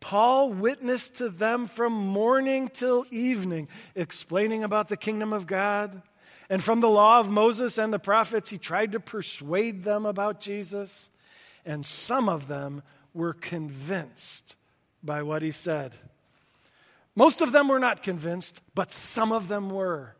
Paul 0.00 0.52
witnessed 0.52 1.16
to 1.16 1.28
them 1.28 1.66
from 1.66 1.92
morning 1.92 2.68
till 2.68 3.04
evening, 3.10 3.68
explaining 3.96 4.62
about 4.62 4.88
the 4.88 4.96
kingdom 4.96 5.32
of 5.32 5.46
God 5.46 6.02
and 6.50 6.62
from 6.64 6.80
the 6.80 6.88
law 6.88 7.20
of 7.20 7.30
Moses 7.30 7.78
and 7.78 7.92
the 7.92 7.98
prophets, 7.98 8.48
he 8.50 8.58
tried 8.58 8.92
to 8.92 9.00
persuade 9.00 9.84
them 9.84 10.06
about 10.06 10.40
Jesus. 10.40 11.10
And 11.66 11.84
some 11.84 12.28
of 12.28 12.48
them 12.48 12.82
were 13.18 13.34
convinced 13.34 14.54
by 15.02 15.24
what 15.24 15.42
he 15.42 15.50
said. 15.50 15.92
Most 17.16 17.40
of 17.40 17.50
them 17.50 17.66
were 17.66 17.80
not 17.80 18.04
convinced, 18.04 18.60
but 18.76 18.92
some 18.92 19.32
of 19.32 19.48
them 19.48 19.70
were. 19.70 20.14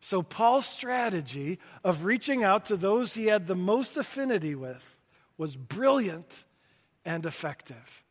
So, 0.00 0.20
Paul's 0.20 0.66
strategy 0.66 1.60
of 1.84 2.04
reaching 2.04 2.42
out 2.42 2.66
to 2.66 2.76
those 2.76 3.14
he 3.14 3.26
had 3.26 3.46
the 3.46 3.54
most 3.54 3.96
affinity 3.96 4.56
with 4.56 5.00
was 5.38 5.54
brilliant 5.54 6.44
and 7.04 7.24
effective. 7.24 8.02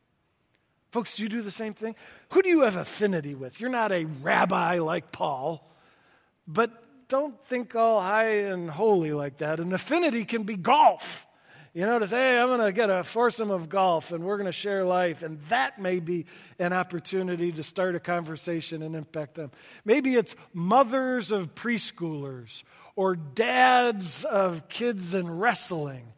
Folks, 0.92 1.16
do 1.16 1.24
you 1.24 1.30
do 1.30 1.42
the 1.42 1.52
same 1.52 1.74
thing? 1.74 1.96
Who 2.30 2.42
do 2.42 2.50
you 2.50 2.62
have 2.62 2.78
affinity 2.78 3.36
with? 3.36 3.60
You're 3.60 3.70
not 3.70 3.92
a 3.92 4.06
rabbi 4.06 4.80
like 4.80 5.12
Paul, 5.12 5.70
but 6.48 6.72
don't 7.10 7.40
think 7.46 7.76
all 7.76 8.00
high 8.00 8.46
and 8.46 8.70
holy 8.70 9.12
like 9.12 9.38
that. 9.38 9.60
An 9.60 9.74
affinity 9.74 10.24
can 10.24 10.44
be 10.44 10.56
golf. 10.56 11.28
You 11.76 11.88
know, 11.88 11.98
to 11.98 12.08
say, 12.08 12.18
hey, 12.18 12.40
I'm 12.40 12.50
going 12.50 12.60
to 12.60 12.72
get 12.72 12.92
a 12.92 13.04
foursome 13.04 13.50
of 13.50 13.68
golf 13.68 14.12
and 14.12 14.24
we're 14.24 14.38
going 14.38 14.46
to 14.46 14.52
share 14.52 14.84
life. 14.84 15.24
And 15.24 15.42
that 15.50 15.80
may 15.82 16.00
be 16.00 16.28
an 16.60 16.72
opportunity 16.72 17.52
to 17.52 17.64
start 17.64 17.96
a 17.96 18.00
conversation 18.00 18.84
and 18.84 18.96
impact 18.96 19.34
them. 19.34 19.50
Maybe 19.84 20.14
it's 20.14 20.36
mothers 20.54 21.32
of 21.32 21.56
preschoolers 21.56 22.62
or 22.96 23.16
dads 23.16 24.24
of 24.24 24.70
kids 24.70 25.16
in 25.16 25.40
wrestling. 25.40 26.14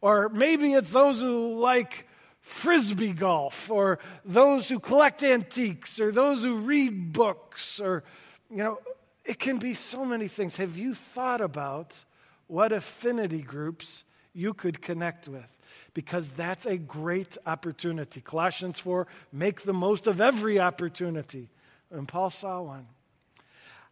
Or 0.00 0.28
maybe 0.28 0.74
it's 0.74 0.90
those 0.90 1.20
who 1.20 1.58
like 1.58 2.06
frisbee 2.40 3.12
golf 3.12 3.68
or 3.68 3.98
those 4.24 4.68
who 4.68 4.78
collect 4.78 5.24
antiques 5.24 6.00
or 6.00 6.12
those 6.12 6.44
who 6.44 6.58
read 6.58 7.12
books 7.12 7.80
or, 7.80 8.04
you 8.48 8.58
know, 8.58 8.78
it 9.24 9.40
can 9.40 9.58
be 9.58 9.74
so 9.74 10.04
many 10.04 10.28
things. 10.28 10.56
Have 10.56 10.78
you 10.78 10.94
thought 10.94 11.40
about 11.40 12.04
what 12.46 12.70
affinity 12.70 13.42
groups 13.42 14.04
you 14.32 14.54
could 14.54 14.80
connect 14.80 15.28
with? 15.28 15.56
Because 15.94 16.30
that's 16.30 16.66
a 16.66 16.76
great 16.76 17.36
opportunity. 17.46 18.20
Colossians 18.20 18.78
4 18.78 19.06
make 19.32 19.62
the 19.62 19.72
most 19.72 20.06
of 20.06 20.20
every 20.20 20.58
opportunity. 20.58 21.50
And 21.90 22.06
Paul 22.06 22.30
saw 22.30 22.62
one. 22.62 22.86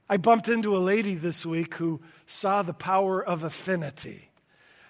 I 0.09 0.17
bumped 0.17 0.49
into 0.49 0.77
a 0.77 0.79
lady 0.79 1.15
this 1.15 1.45
week 1.45 1.75
who 1.75 2.01
saw 2.27 2.63
the 2.63 2.73
power 2.73 3.23
of 3.23 3.45
affinity. 3.45 4.31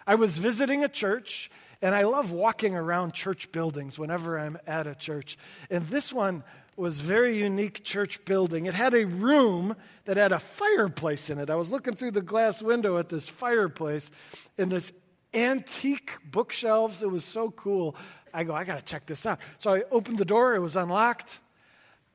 I 0.07 0.15
was 0.15 0.39
visiting 0.39 0.85
a 0.85 0.89
church, 0.89 1.51
and 1.83 1.95
I 1.95 2.05
love 2.05 2.31
walking 2.31 2.77
around 2.77 3.15
church 3.15 3.51
buildings 3.51 3.99
whenever 3.99 4.39
I'm 4.39 4.59
at 4.67 4.87
a 4.87 4.95
church. 4.95 5.37
And 5.71 5.85
this 5.87 6.13
one 6.13 6.45
was 6.77 7.01
very 7.01 7.37
unique 7.37 7.83
church 7.83 8.25
building. 8.25 8.67
It 8.67 8.75
had 8.75 8.95
a 8.95 9.05
room 9.05 9.75
that 10.05 10.17
had 10.17 10.31
a 10.31 10.39
fireplace 10.39 11.29
in 11.29 11.39
it. 11.39 11.51
I 11.51 11.57
was 11.57 11.73
looking 11.73 11.95
through 11.95 12.13
the 12.13 12.23
glass 12.23 12.63
window 12.63 12.97
at 12.99 13.09
this 13.09 13.29
fireplace 13.29 14.13
in 14.57 14.69
this 14.69 14.93
antique 15.35 16.13
bookshelves. 16.25 17.03
It 17.03 17.11
was 17.11 17.25
so 17.25 17.51
cool. 17.51 17.97
I 18.33 18.45
go, 18.45 18.55
I 18.55 18.65
got 18.65 18.79
to 18.79 18.85
check 18.85 19.07
this 19.07 19.27
out. 19.27 19.41
So 19.59 19.73
I 19.75 19.83
opened 19.91 20.19
the 20.19 20.25
door, 20.25 20.55
it 20.55 20.61
was 20.61 20.77
unlocked. 20.77 21.39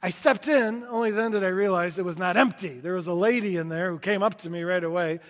I 0.01 0.09
stepped 0.09 0.47
in, 0.47 0.83
only 0.89 1.11
then 1.11 1.31
did 1.31 1.43
I 1.43 1.47
realize 1.47 1.97
it 1.97 2.05
was 2.05 2.17
not 2.17 2.35
empty. 2.35 2.79
There 2.79 2.93
was 2.93 3.07
a 3.07 3.13
lady 3.13 3.55
in 3.55 3.69
there 3.69 3.89
who 3.89 3.99
came 3.99 4.21
up 4.21 4.37
to 4.39 4.49
me 4.49 4.63
right 4.63 4.83
away. 4.83 5.21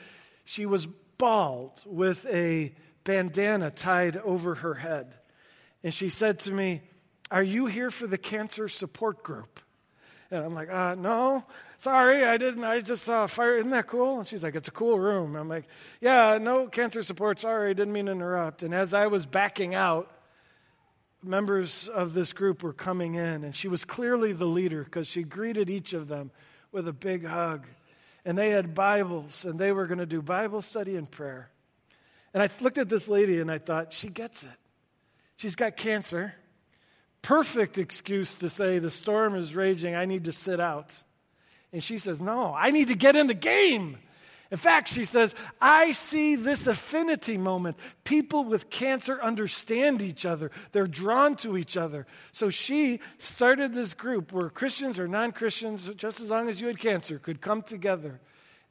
She 0.46 0.66
was 0.66 0.88
bald 1.18 1.82
with 1.86 2.26
a 2.26 2.74
bandana 3.04 3.70
tied 3.70 4.18
over 4.18 4.56
her 4.56 4.74
head. 4.74 5.14
And 5.84 5.94
she 5.94 6.10
said 6.10 6.40
to 6.40 6.52
me, 6.52 6.82
are 7.30 7.44
you 7.44 7.68
here 7.68 7.92
for 7.92 8.08
the 8.08 8.18
cancer 8.18 8.68
support 8.68 9.24
group? 9.24 9.60
And 10.34 10.44
I'm 10.44 10.56
like, 10.56 10.72
uh, 10.72 10.96
No, 10.96 11.44
sorry, 11.78 12.26
I 12.26 12.38
didn't. 12.38 12.64
I 12.64 12.82
just 12.82 13.04
saw 13.04 13.26
a 13.26 13.28
fire. 13.28 13.58
Isn't 13.58 13.70
that 13.70 13.86
cool? 13.86 14.20
And 14.20 14.28
she's 14.28 14.44
like, 14.44 14.56
It's 14.56 14.68
a 14.68 14.72
cool 14.72 15.00
room. 15.00 15.36
I'm 15.36 15.48
like, 15.48 15.66
Yeah, 16.02 16.40
no 16.42 16.68
cancer 16.68 17.04
support. 17.04 17.40
Sorry, 17.40 17.74
didn't 17.76 17.94
mean 17.94 18.08
to 18.08 18.14
interrupt. 18.14 18.64
And 18.64 18.74
as 18.74 18.96
I 18.96 19.08
was 19.08 19.28
backing 19.28 19.76
out, 19.76 20.12
members 21.22 21.88
of 21.88 22.16
this 22.16 22.34
group 22.34 22.64
were 22.64 22.74
coming 22.74 23.14
in, 23.14 23.44
and 23.44 23.56
she 23.56 23.68
was 23.68 23.86
clearly 23.86 24.34
the 24.34 24.46
leader 24.46 24.84
because 24.84 25.08
she 25.08 25.24
greeted 25.24 25.70
each 25.70 25.94
of 25.94 26.08
them 26.08 26.32
with 26.72 26.88
a 26.88 26.94
big 26.94 27.26
hug. 27.26 27.68
And 28.26 28.36
they 28.36 28.50
had 28.50 28.74
Bibles, 28.74 29.46
and 29.46 29.60
they 29.60 29.72
were 29.72 29.86
going 29.86 30.00
to 30.00 30.08
do 30.08 30.22
Bible 30.24 30.64
study 30.64 30.96
and 30.96 31.10
prayer. 31.10 31.52
And 32.34 32.42
I 32.42 32.50
looked 32.60 32.80
at 32.80 32.90
this 32.90 33.08
lady 33.08 33.40
and 33.40 33.52
I 33.52 33.60
thought, 33.60 33.94
She 33.94 34.10
gets 34.10 34.44
it. 34.44 34.58
She's 35.38 35.56
got 35.56 35.78
cancer 35.78 36.34
perfect 37.24 37.80
excuse 37.80 38.36
to 38.36 38.50
say, 38.50 38.78
The 38.78 38.92
storm 38.92 39.34
is 39.34 39.56
raging, 39.56 39.96
I 39.96 40.06
need 40.06 40.26
to 40.26 40.32
sit 40.32 40.60
out. 40.60 41.02
And 41.72 41.84
she 41.84 41.98
says, 41.98 42.22
No, 42.22 42.54
I 42.54 42.70
need 42.70 42.90
to 42.90 42.96
get 42.96 43.16
in 43.16 43.26
the 43.26 43.34
game. 43.34 43.98
In 44.52 44.58
fact, 44.58 44.88
she 44.88 45.04
says, 45.04 45.34
I 45.60 45.94
see 45.94 46.36
this 46.36 46.68
affinity 46.68 47.40
moment. 47.40 47.76
People 48.04 48.44
with 48.44 48.70
cancer 48.70 49.20
understand 49.20 50.04
each 50.04 50.28
other, 50.28 50.52
they're 50.74 50.86
drawn 50.86 51.36
to 51.38 51.58
each 51.58 51.76
other. 51.76 52.06
So 52.32 52.52
she 52.52 53.00
started 53.18 53.74
this 53.74 53.96
group 53.96 54.32
where 54.32 54.52
Christians 54.52 55.00
or 55.00 55.08
non 55.08 55.32
Christians, 55.32 55.90
just 55.96 56.20
as 56.20 56.30
long 56.30 56.50
as 56.50 56.62
you 56.62 56.68
had 56.68 56.78
cancer, 56.78 57.18
could 57.18 57.42
come 57.42 57.64
together. 57.64 58.20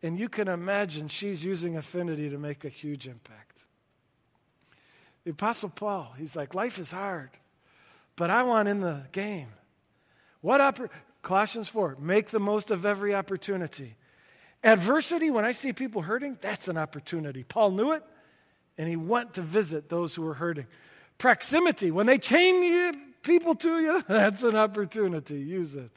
And 0.04 0.18
you 0.18 0.28
can 0.28 0.46
imagine 0.46 1.08
she's 1.08 1.44
using 1.44 1.76
affinity 1.76 2.28
to 2.30 2.38
make 2.38 2.64
a 2.64 2.68
huge 2.68 3.08
impact. 3.08 3.64
The 5.24 5.30
Apostle 5.30 5.68
Paul, 5.68 6.14
he's 6.18 6.34
like, 6.34 6.54
life 6.54 6.78
is 6.78 6.90
hard 6.90 7.30
but 8.16 8.30
I 8.30 8.42
want 8.42 8.68
in 8.68 8.80
the 8.80 9.02
game. 9.12 9.48
What 10.40 10.60
oppor- 10.60 10.90
Colossians 11.22 11.68
4, 11.68 11.96
make 12.00 12.30
the 12.30 12.40
most 12.40 12.70
of 12.70 12.84
every 12.84 13.14
opportunity. 13.14 13.96
Adversity, 14.64 15.30
when 15.30 15.44
I 15.44 15.52
see 15.52 15.72
people 15.72 16.02
hurting, 16.02 16.38
that's 16.40 16.68
an 16.68 16.76
opportunity. 16.76 17.44
Paul 17.44 17.70
knew 17.72 17.92
it, 17.92 18.02
and 18.76 18.88
he 18.88 18.96
went 18.96 19.34
to 19.34 19.42
visit 19.42 19.88
those 19.88 20.14
who 20.14 20.22
were 20.22 20.34
hurting. 20.34 20.66
Proximity, 21.18 21.90
when 21.90 22.06
they 22.06 22.18
chain 22.18 22.62
you, 22.62 22.92
people 23.22 23.54
to 23.56 23.80
you, 23.80 24.02
that's 24.08 24.42
an 24.42 24.56
opportunity. 24.56 25.40
Use 25.40 25.74
it. 25.74 25.90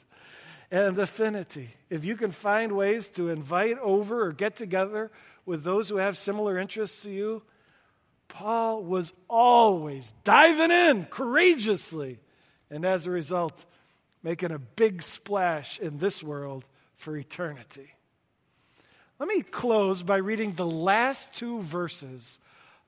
And 0.71 0.97
affinity, 0.97 1.69
if 1.89 2.05
you 2.05 2.15
can 2.15 2.31
find 2.31 2.71
ways 2.71 3.07
to 3.09 3.29
invite 3.29 3.77
over 3.79 4.25
or 4.25 4.31
get 4.31 4.55
together 4.55 5.11
with 5.45 5.63
those 5.63 5.89
who 5.89 5.97
have 5.97 6.17
similar 6.17 6.57
interests 6.57 7.03
to 7.03 7.11
you, 7.11 7.43
Paul 8.27 8.83
was 8.83 9.13
always 9.29 10.13
diving 10.23 10.71
in 10.71 11.05
courageously, 11.05 12.19
and 12.69 12.85
as 12.85 13.05
a 13.05 13.11
result, 13.11 13.65
making 14.23 14.51
a 14.51 14.59
big 14.59 15.01
splash 15.01 15.79
in 15.79 15.99
this 15.99 16.23
world 16.23 16.65
for 16.95 17.15
eternity. 17.15 17.93
Let 19.19 19.29
me 19.29 19.41
close 19.41 20.03
by 20.03 20.17
reading 20.17 20.53
the 20.53 20.65
last 20.65 21.33
two 21.33 21.61
verses 21.61 22.39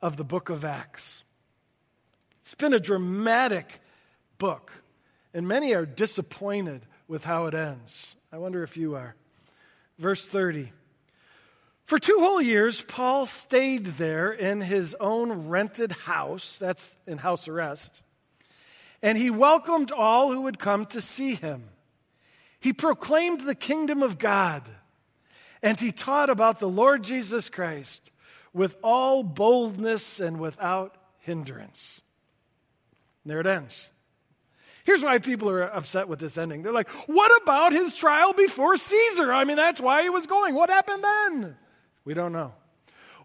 of 0.02 0.18
the 0.18 0.26
book 0.26 0.50
of 0.50 0.66
Acts. 0.66 1.24
It's 2.42 2.56
been 2.56 2.74
a 2.74 2.80
dramatic 2.80 3.80
book, 4.38 4.84
and 5.34 5.48
many 5.48 5.74
are 5.74 5.86
disappointed 5.86 6.82
with 7.08 7.24
how 7.24 7.46
it 7.46 7.54
ends. 7.54 8.16
I 8.32 8.38
wonder 8.38 8.64
if 8.64 8.76
you 8.76 8.96
are. 8.96 9.16
Verse 9.98 10.28
30. 10.28 10.72
For 11.88 11.98
two 11.98 12.18
whole 12.20 12.42
years, 12.42 12.82
Paul 12.82 13.26
stayed 13.26 13.86
there 13.86 14.30
in 14.30 14.60
his 14.60 14.94
own 15.00 15.48
rented 15.48 15.94
house, 15.94 16.60
that's 16.60 16.98
in 17.08 17.18
house 17.18 17.48
arrest, 17.48 18.02
and 19.02 19.18
he 19.18 19.30
welcomed 19.30 19.94
all 19.94 20.34
who 20.34 20.42
would 20.42 20.60
come 20.60 20.86
to 20.88 21.00
see 21.00 21.36
him. 21.36 21.64
He 22.60 22.74
proclaimed 22.74 23.42
the 23.42 23.56
kingdom 23.56 24.04
of 24.04 24.18
God, 24.18 24.64
and 25.64 25.80
he 25.80 25.94
taught 25.94 26.30
about 26.30 26.60
the 26.60 26.68
Lord 26.68 27.04
Jesus 27.04 27.50
Christ 27.50 28.12
with 28.52 28.76
all 28.84 29.24
boldness 29.24 30.20
and 30.20 30.42
without 30.42 30.98
hindrance. 31.20 32.02
And 33.24 33.32
there 33.32 33.40
it 33.40 33.48
ends. 33.48 33.94
Here's 34.84 35.06
why 35.06 35.20
people 35.20 35.50
are 35.50 35.64
upset 35.64 36.10
with 36.10 36.20
this 36.20 36.38
ending. 36.38 36.64
They're 36.64 36.74
like, 36.74 36.90
what 37.08 37.42
about 37.44 37.72
his 37.72 37.94
trial 37.94 38.34
before 38.34 38.76
Caesar? 38.76 39.32
I 39.32 39.46
mean, 39.46 39.56
that's 39.56 39.80
why 39.80 40.04
he 40.04 40.10
was 40.10 40.28
going. 40.28 40.54
What 40.54 40.70
happened 40.70 41.02
then? 41.02 41.56
We 42.08 42.14
don't 42.14 42.32
know. 42.32 42.54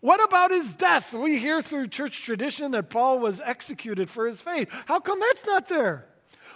What 0.00 0.20
about 0.24 0.50
his 0.50 0.74
death? 0.74 1.14
We 1.14 1.38
hear 1.38 1.62
through 1.62 1.86
church 1.86 2.24
tradition 2.24 2.72
that 2.72 2.90
Paul 2.90 3.20
was 3.20 3.40
executed 3.40 4.10
for 4.10 4.26
his 4.26 4.42
faith. 4.42 4.68
How 4.86 4.98
come 4.98 5.20
that's 5.20 5.46
not 5.46 5.68
there? 5.68 6.04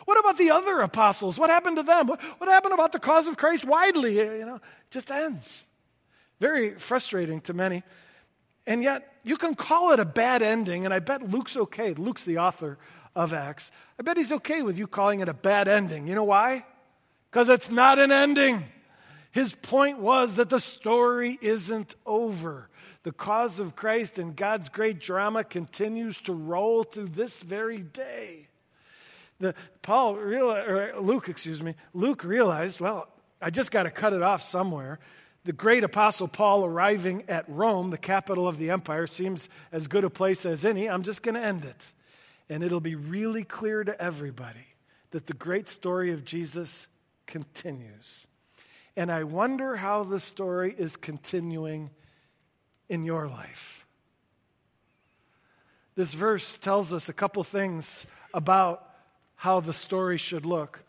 What 0.07 0.19
about 0.19 0.37
the 0.37 0.51
other 0.51 0.81
apostles? 0.81 1.39
What 1.39 1.51
happened 1.51 1.77
to 1.77 1.85
them? 1.85 2.09
What, 2.09 2.49
happened 2.49 2.75
about 2.75 2.91
the 2.91 2.99
cause 2.99 3.29
of 3.29 3.37
Christ 3.37 3.65
widely? 3.65 4.17
You 4.17 4.45
know, 4.45 4.61
just 4.91 5.09
ends. 5.09 5.63
Very 6.41 6.75
frustrating 6.75 7.41
to 7.43 7.55
many. 7.55 7.85
And 8.67 8.83
yet, 8.83 9.09
you 9.23 9.37
can 9.37 9.55
call 9.55 9.93
it 9.93 10.01
a 10.01 10.05
bad 10.05 10.43
ending, 10.43 10.85
and 10.85 10.93
I 10.93 10.99
bet 10.99 11.31
Luke's 11.31 11.57
okay. 11.57 11.95
Luke's 11.95 12.25
the 12.25 12.39
author 12.39 12.77
of 13.15 13.33
Acts. 13.33 13.71
I 14.01 14.03
bet 14.03 14.17
he's 14.17 14.33
okay 14.33 14.63
with 14.63 14.77
you 14.81 14.89
calling 14.89 15.21
it 15.21 15.29
a 15.29 15.35
bad 15.35 15.69
ending. 15.69 16.09
You 16.09 16.17
know 16.17 16.25
why? 16.25 16.67
Because 17.31 17.49
it's 17.49 17.71
not 17.71 18.01
an 18.01 18.11
ending. 18.11 18.65
His 19.37 19.55
point 19.55 19.99
was 19.99 20.37
that 20.37 20.49
the 20.49 20.59
story 20.59 21.39
isn't 21.43 21.95
over. 22.07 22.71
The 23.03 23.13
cause 23.13 23.61
of 23.61 23.77
Christ 23.77 24.19
and 24.19 24.35
God's 24.35 24.71
great 24.71 24.99
drama 24.99 25.45
continues 25.45 26.23
to 26.23 26.33
roll 26.33 26.85
to 26.85 27.03
this 27.03 27.43
very 27.43 27.81
day. 27.81 28.49
The, 29.39 29.55
Paul, 29.83 30.15
realized, 30.15 30.95
uh, 30.95 31.01
Luke, 31.01 31.29
excuse 31.29 31.63
me, 31.63 31.75
Luke 31.93 32.25
realized, 32.25 32.81
well, 32.81 33.09
I 33.39 33.51
just 33.51 33.71
got 33.71 33.83
to 33.83 33.91
cut 33.91 34.15
it 34.15 34.23
off 34.23 34.41
somewhere. 34.41 35.01
The 35.45 35.53
great 35.53 35.85
apostle 35.85 36.29
Paul 36.29 36.65
arriving 36.65 37.25
at 37.29 37.45
Rome, 37.47 37.91
the 37.91 37.99
capital 37.99 38.49
of 38.49 38.57
the 38.57 38.71
empire, 38.71 39.07
seems 39.07 39.51
as 39.71 39.87
good 39.87 40.05
a 40.05 40.09
place 40.09 40.47
as 40.47 40.65
any. 40.65 40.89
I'm 40.89 41.03
just 41.03 41.23
going 41.23 41.35
to 41.35 41.45
end 41.45 41.67
it. 41.67 41.93
And 42.49 42.65
it'll 42.65 42.81
be 42.81 42.95
really 42.95 43.45
clear 43.45 43.85
to 43.85 44.01
everybody 44.01 44.67
that 45.11 45.27
the 45.27 45.35
great 45.35 45.69
story 45.69 46.11
of 46.11 46.25
Jesus 46.25 46.89
continues. 47.27 48.29
And 48.97 49.11
I 49.13 49.25
wonder 49.25 49.77
how 49.77 50.05
the 50.05 50.21
story 50.21 50.75
is 50.77 50.97
continuing 50.97 51.91
in 52.89 53.05
your 53.05 53.29
life. 53.29 53.87
This 55.95 56.13
verse 56.13 56.57
tells 56.57 56.93
us 56.93 57.09
a 57.09 57.13
couple 57.13 57.43
things 57.45 58.07
about 58.33 58.83
how 59.37 59.61
the 59.61 59.73
story 59.73 60.19
should 60.19 60.47
look. 60.47 60.83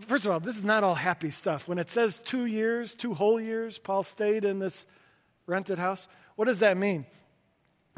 First 0.00 0.26
of 0.26 0.32
all, 0.32 0.40
this 0.40 0.56
is 0.56 0.64
not 0.64 0.84
all 0.84 0.94
happy 0.94 1.30
stuff. 1.30 1.68
When 1.68 1.78
it 1.78 1.88
says 1.88 2.18
two 2.18 2.44
years, 2.44 2.94
two 2.94 3.14
whole 3.14 3.40
years, 3.40 3.78
Paul 3.78 4.02
stayed 4.02 4.44
in 4.44 4.58
this 4.58 4.86
rented 5.46 5.78
house, 5.78 6.08
what 6.36 6.46
does 6.46 6.60
that 6.60 6.76
mean? 6.76 7.06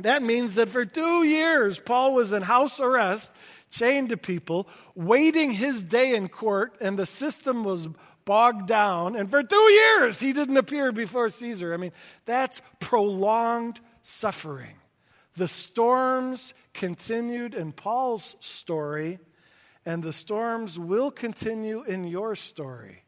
That 0.01 0.23
means 0.23 0.55
that 0.55 0.69
for 0.69 0.85
two 0.85 1.25
years, 1.25 1.81
Paul 1.81 2.14
was 2.14 2.33
in 2.33 2.43
house 2.43 2.79
arrest, 2.79 3.33
chained 3.73 4.11
to 4.11 4.16
people, 4.16 4.69
waiting 4.95 5.51
his 5.51 5.83
day 5.83 6.14
in 6.14 6.29
court, 6.29 6.75
and 6.81 6.97
the 6.97 7.07
system 7.07 7.64
was 7.64 7.89
bogged 8.29 8.66
down. 8.66 9.16
And 9.16 9.31
for 9.31 9.43
two 9.43 9.57
years, 9.57 10.20
he 10.20 10.35
didn't 10.35 10.59
appear 10.59 10.93
before 10.93 11.31
Caesar. 11.31 11.72
I 11.72 11.79
mean, 11.79 11.93
that's 12.26 12.61
prolonged 12.79 13.81
suffering. 14.03 14.76
The 15.37 15.49
storms 15.49 16.53
continued 16.74 17.55
in 17.55 17.72
Paul's 17.72 18.37
story, 18.39 19.18
and 19.87 20.03
the 20.03 20.12
storms 20.12 20.79
will 20.79 21.11
continue 21.11 21.83
in 21.85 22.05
your 22.05 22.37
story. 22.37 23.05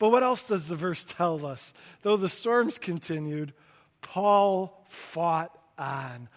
But 0.00 0.10
what 0.10 0.24
else 0.24 0.48
does 0.48 0.66
the 0.66 0.74
verse 0.74 1.04
tell 1.04 1.46
us? 1.46 1.72
Though 2.02 2.16
the 2.16 2.28
storms 2.28 2.78
continued, 2.78 3.52
Paul 4.00 4.84
fought 4.88 5.56
on, 5.78 6.28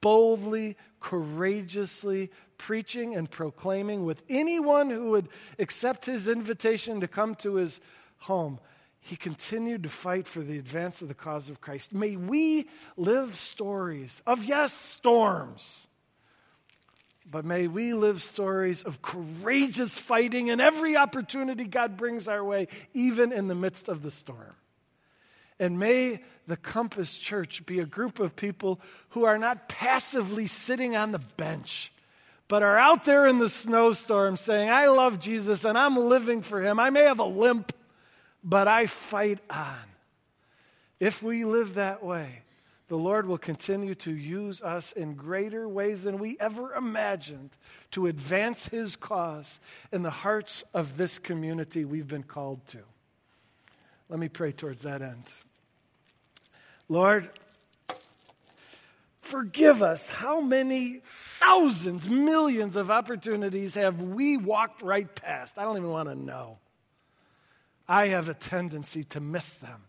boldly, 0.00 0.76
courageously 1.00 2.30
preaching 2.56 3.14
and 3.14 3.30
proclaiming 3.30 4.04
with 4.04 4.22
anyone 4.28 4.90
who 4.90 5.10
would 5.10 5.28
accept 5.58 6.06
his 6.06 6.28
invitation 6.28 7.00
to 7.00 7.08
come 7.08 7.34
to 7.36 7.54
his 7.54 7.80
home. 8.18 8.58
He 9.00 9.16
continued 9.16 9.84
to 9.84 9.88
fight 9.88 10.26
for 10.26 10.40
the 10.40 10.58
advance 10.58 11.00
of 11.00 11.08
the 11.08 11.14
cause 11.14 11.48
of 11.48 11.60
Christ. 11.60 11.94
May 11.94 12.16
we 12.16 12.68
live 12.96 13.34
stories 13.36 14.20
of, 14.26 14.44
yes, 14.44 14.72
storms, 14.72 15.86
but 17.30 17.44
may 17.44 17.68
we 17.68 17.94
live 17.94 18.22
stories 18.22 18.82
of 18.82 19.00
courageous 19.00 19.98
fighting 19.98 20.48
in 20.48 20.60
every 20.60 20.96
opportunity 20.96 21.64
God 21.64 21.96
brings 21.96 22.26
our 22.26 22.42
way, 22.42 22.68
even 22.92 23.32
in 23.32 23.48
the 23.48 23.54
midst 23.54 23.88
of 23.88 24.02
the 24.02 24.10
storm. 24.10 24.56
And 25.58 25.78
may 25.78 26.22
the 26.46 26.56
Compass 26.56 27.16
Church 27.18 27.66
be 27.66 27.80
a 27.80 27.86
group 27.86 28.20
of 28.20 28.36
people 28.36 28.80
who 29.10 29.24
are 29.24 29.38
not 29.38 29.68
passively 29.68 30.46
sitting 30.46 30.96
on 30.96 31.12
the 31.12 31.18
bench, 31.18 31.92
but 32.46 32.62
are 32.62 32.78
out 32.78 33.04
there 33.04 33.26
in 33.26 33.38
the 33.38 33.50
snowstorm 33.50 34.36
saying, 34.36 34.70
I 34.70 34.86
love 34.86 35.20
Jesus 35.20 35.64
and 35.64 35.76
I'm 35.76 35.96
living 35.96 36.42
for 36.42 36.62
him. 36.62 36.78
I 36.78 36.90
may 36.90 37.02
have 37.02 37.18
a 37.18 37.24
limp, 37.24 37.72
but 38.42 38.68
I 38.68 38.86
fight 38.86 39.40
on. 39.50 39.76
If 41.00 41.22
we 41.22 41.44
live 41.44 41.74
that 41.74 42.02
way, 42.02 42.42
the 42.88 42.96
Lord 42.96 43.26
will 43.26 43.38
continue 43.38 43.94
to 43.96 44.10
use 44.10 44.62
us 44.62 44.92
in 44.92 45.14
greater 45.14 45.68
ways 45.68 46.04
than 46.04 46.18
we 46.18 46.38
ever 46.40 46.72
imagined 46.72 47.50
to 47.90 48.06
advance 48.06 48.68
His 48.68 48.96
cause 48.96 49.60
in 49.92 50.02
the 50.02 50.10
hearts 50.10 50.64
of 50.72 50.96
this 50.96 51.18
community 51.18 51.84
we've 51.84 52.08
been 52.08 52.22
called 52.22 52.66
to. 52.68 52.78
Let 54.08 54.18
me 54.18 54.28
pray 54.28 54.52
towards 54.52 54.82
that 54.82 55.02
end. 55.02 55.30
Lord, 56.88 57.28
forgive 59.20 59.82
us. 59.82 60.08
How 60.08 60.40
many 60.40 61.02
thousands, 61.38 62.08
millions 62.08 62.76
of 62.76 62.90
opportunities 62.90 63.74
have 63.74 64.00
we 64.00 64.36
walked 64.36 64.82
right 64.82 65.12
past? 65.14 65.58
I 65.58 65.64
don't 65.64 65.76
even 65.76 65.90
want 65.90 66.08
to 66.08 66.14
know. 66.14 66.58
I 67.86 68.08
have 68.08 68.28
a 68.28 68.34
tendency 68.34 69.04
to 69.04 69.20
miss 69.20 69.54
them. 69.54 69.84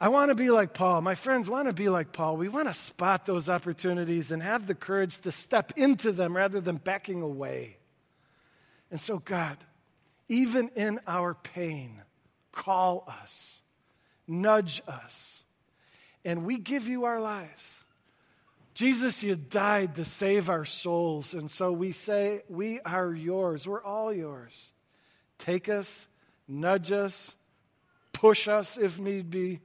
I 0.00 0.08
want 0.08 0.28
to 0.30 0.36
be 0.36 0.50
like 0.50 0.74
Paul. 0.74 1.00
My 1.00 1.16
friends 1.16 1.50
want 1.50 1.66
to 1.68 1.74
be 1.74 1.88
like 1.88 2.12
Paul. 2.12 2.36
We 2.36 2.48
want 2.48 2.68
to 2.68 2.74
spot 2.74 3.26
those 3.26 3.48
opportunities 3.48 4.30
and 4.30 4.40
have 4.42 4.66
the 4.66 4.74
courage 4.74 5.18
to 5.20 5.32
step 5.32 5.72
into 5.76 6.12
them 6.12 6.36
rather 6.36 6.60
than 6.60 6.76
backing 6.76 7.20
away. 7.20 7.78
And 8.92 9.00
so, 9.00 9.18
God, 9.18 9.58
even 10.28 10.70
in 10.76 11.00
our 11.06 11.34
pain, 11.34 12.02
call 12.52 13.04
us, 13.08 13.60
nudge 14.28 14.82
us 14.86 15.37
and 16.28 16.44
we 16.44 16.58
give 16.58 16.86
you 16.86 17.06
our 17.06 17.22
lives. 17.22 17.84
Jesus, 18.74 19.22
you 19.22 19.34
died 19.34 19.94
to 19.94 20.04
save 20.04 20.50
our 20.50 20.66
souls. 20.66 21.32
And 21.32 21.50
so 21.50 21.72
we 21.72 21.90
say, 21.90 22.42
We 22.50 22.80
are 22.80 23.14
yours. 23.14 23.66
We're 23.66 23.82
all 23.82 24.12
yours. 24.12 24.72
Take 25.38 25.70
us, 25.70 26.06
nudge 26.46 26.92
us, 26.92 27.34
push 28.12 28.46
us 28.46 28.76
if 28.76 29.00
need 29.00 29.30
be, 29.30 29.60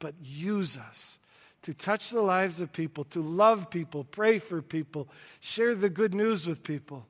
but 0.00 0.14
use 0.20 0.76
us 0.76 1.20
to 1.62 1.74
touch 1.74 2.10
the 2.10 2.22
lives 2.22 2.60
of 2.60 2.72
people, 2.72 3.04
to 3.04 3.22
love 3.22 3.70
people, 3.70 4.02
pray 4.02 4.40
for 4.40 4.60
people, 4.60 5.08
share 5.38 5.76
the 5.76 5.90
good 5.90 6.12
news 6.12 6.44
with 6.44 6.64
people, 6.64 7.06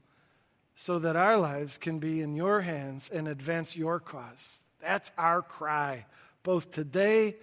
so 0.76 0.98
that 0.98 1.16
our 1.16 1.38
lives 1.38 1.78
can 1.78 2.01
be 2.01 2.20
in 2.20 2.36
your 2.36 2.61
hands 2.61 3.09
and 3.09 3.26
advance 3.26 3.78
your 3.78 3.98
cause. 3.98 4.64
That's 4.78 5.11
our 5.16 5.40
cry, 5.40 6.05
both 6.42 6.70
today 6.70 7.36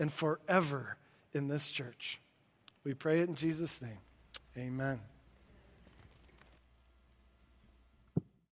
and 0.00 0.12
forever 0.12 0.96
in 1.34 1.48
this 1.48 1.70
church. 1.70 2.20
We 2.84 2.94
pray 2.94 3.20
it 3.20 3.28
in 3.28 3.34
Jesus' 3.34 3.82
name. 3.82 3.98
Amen. 4.56 5.00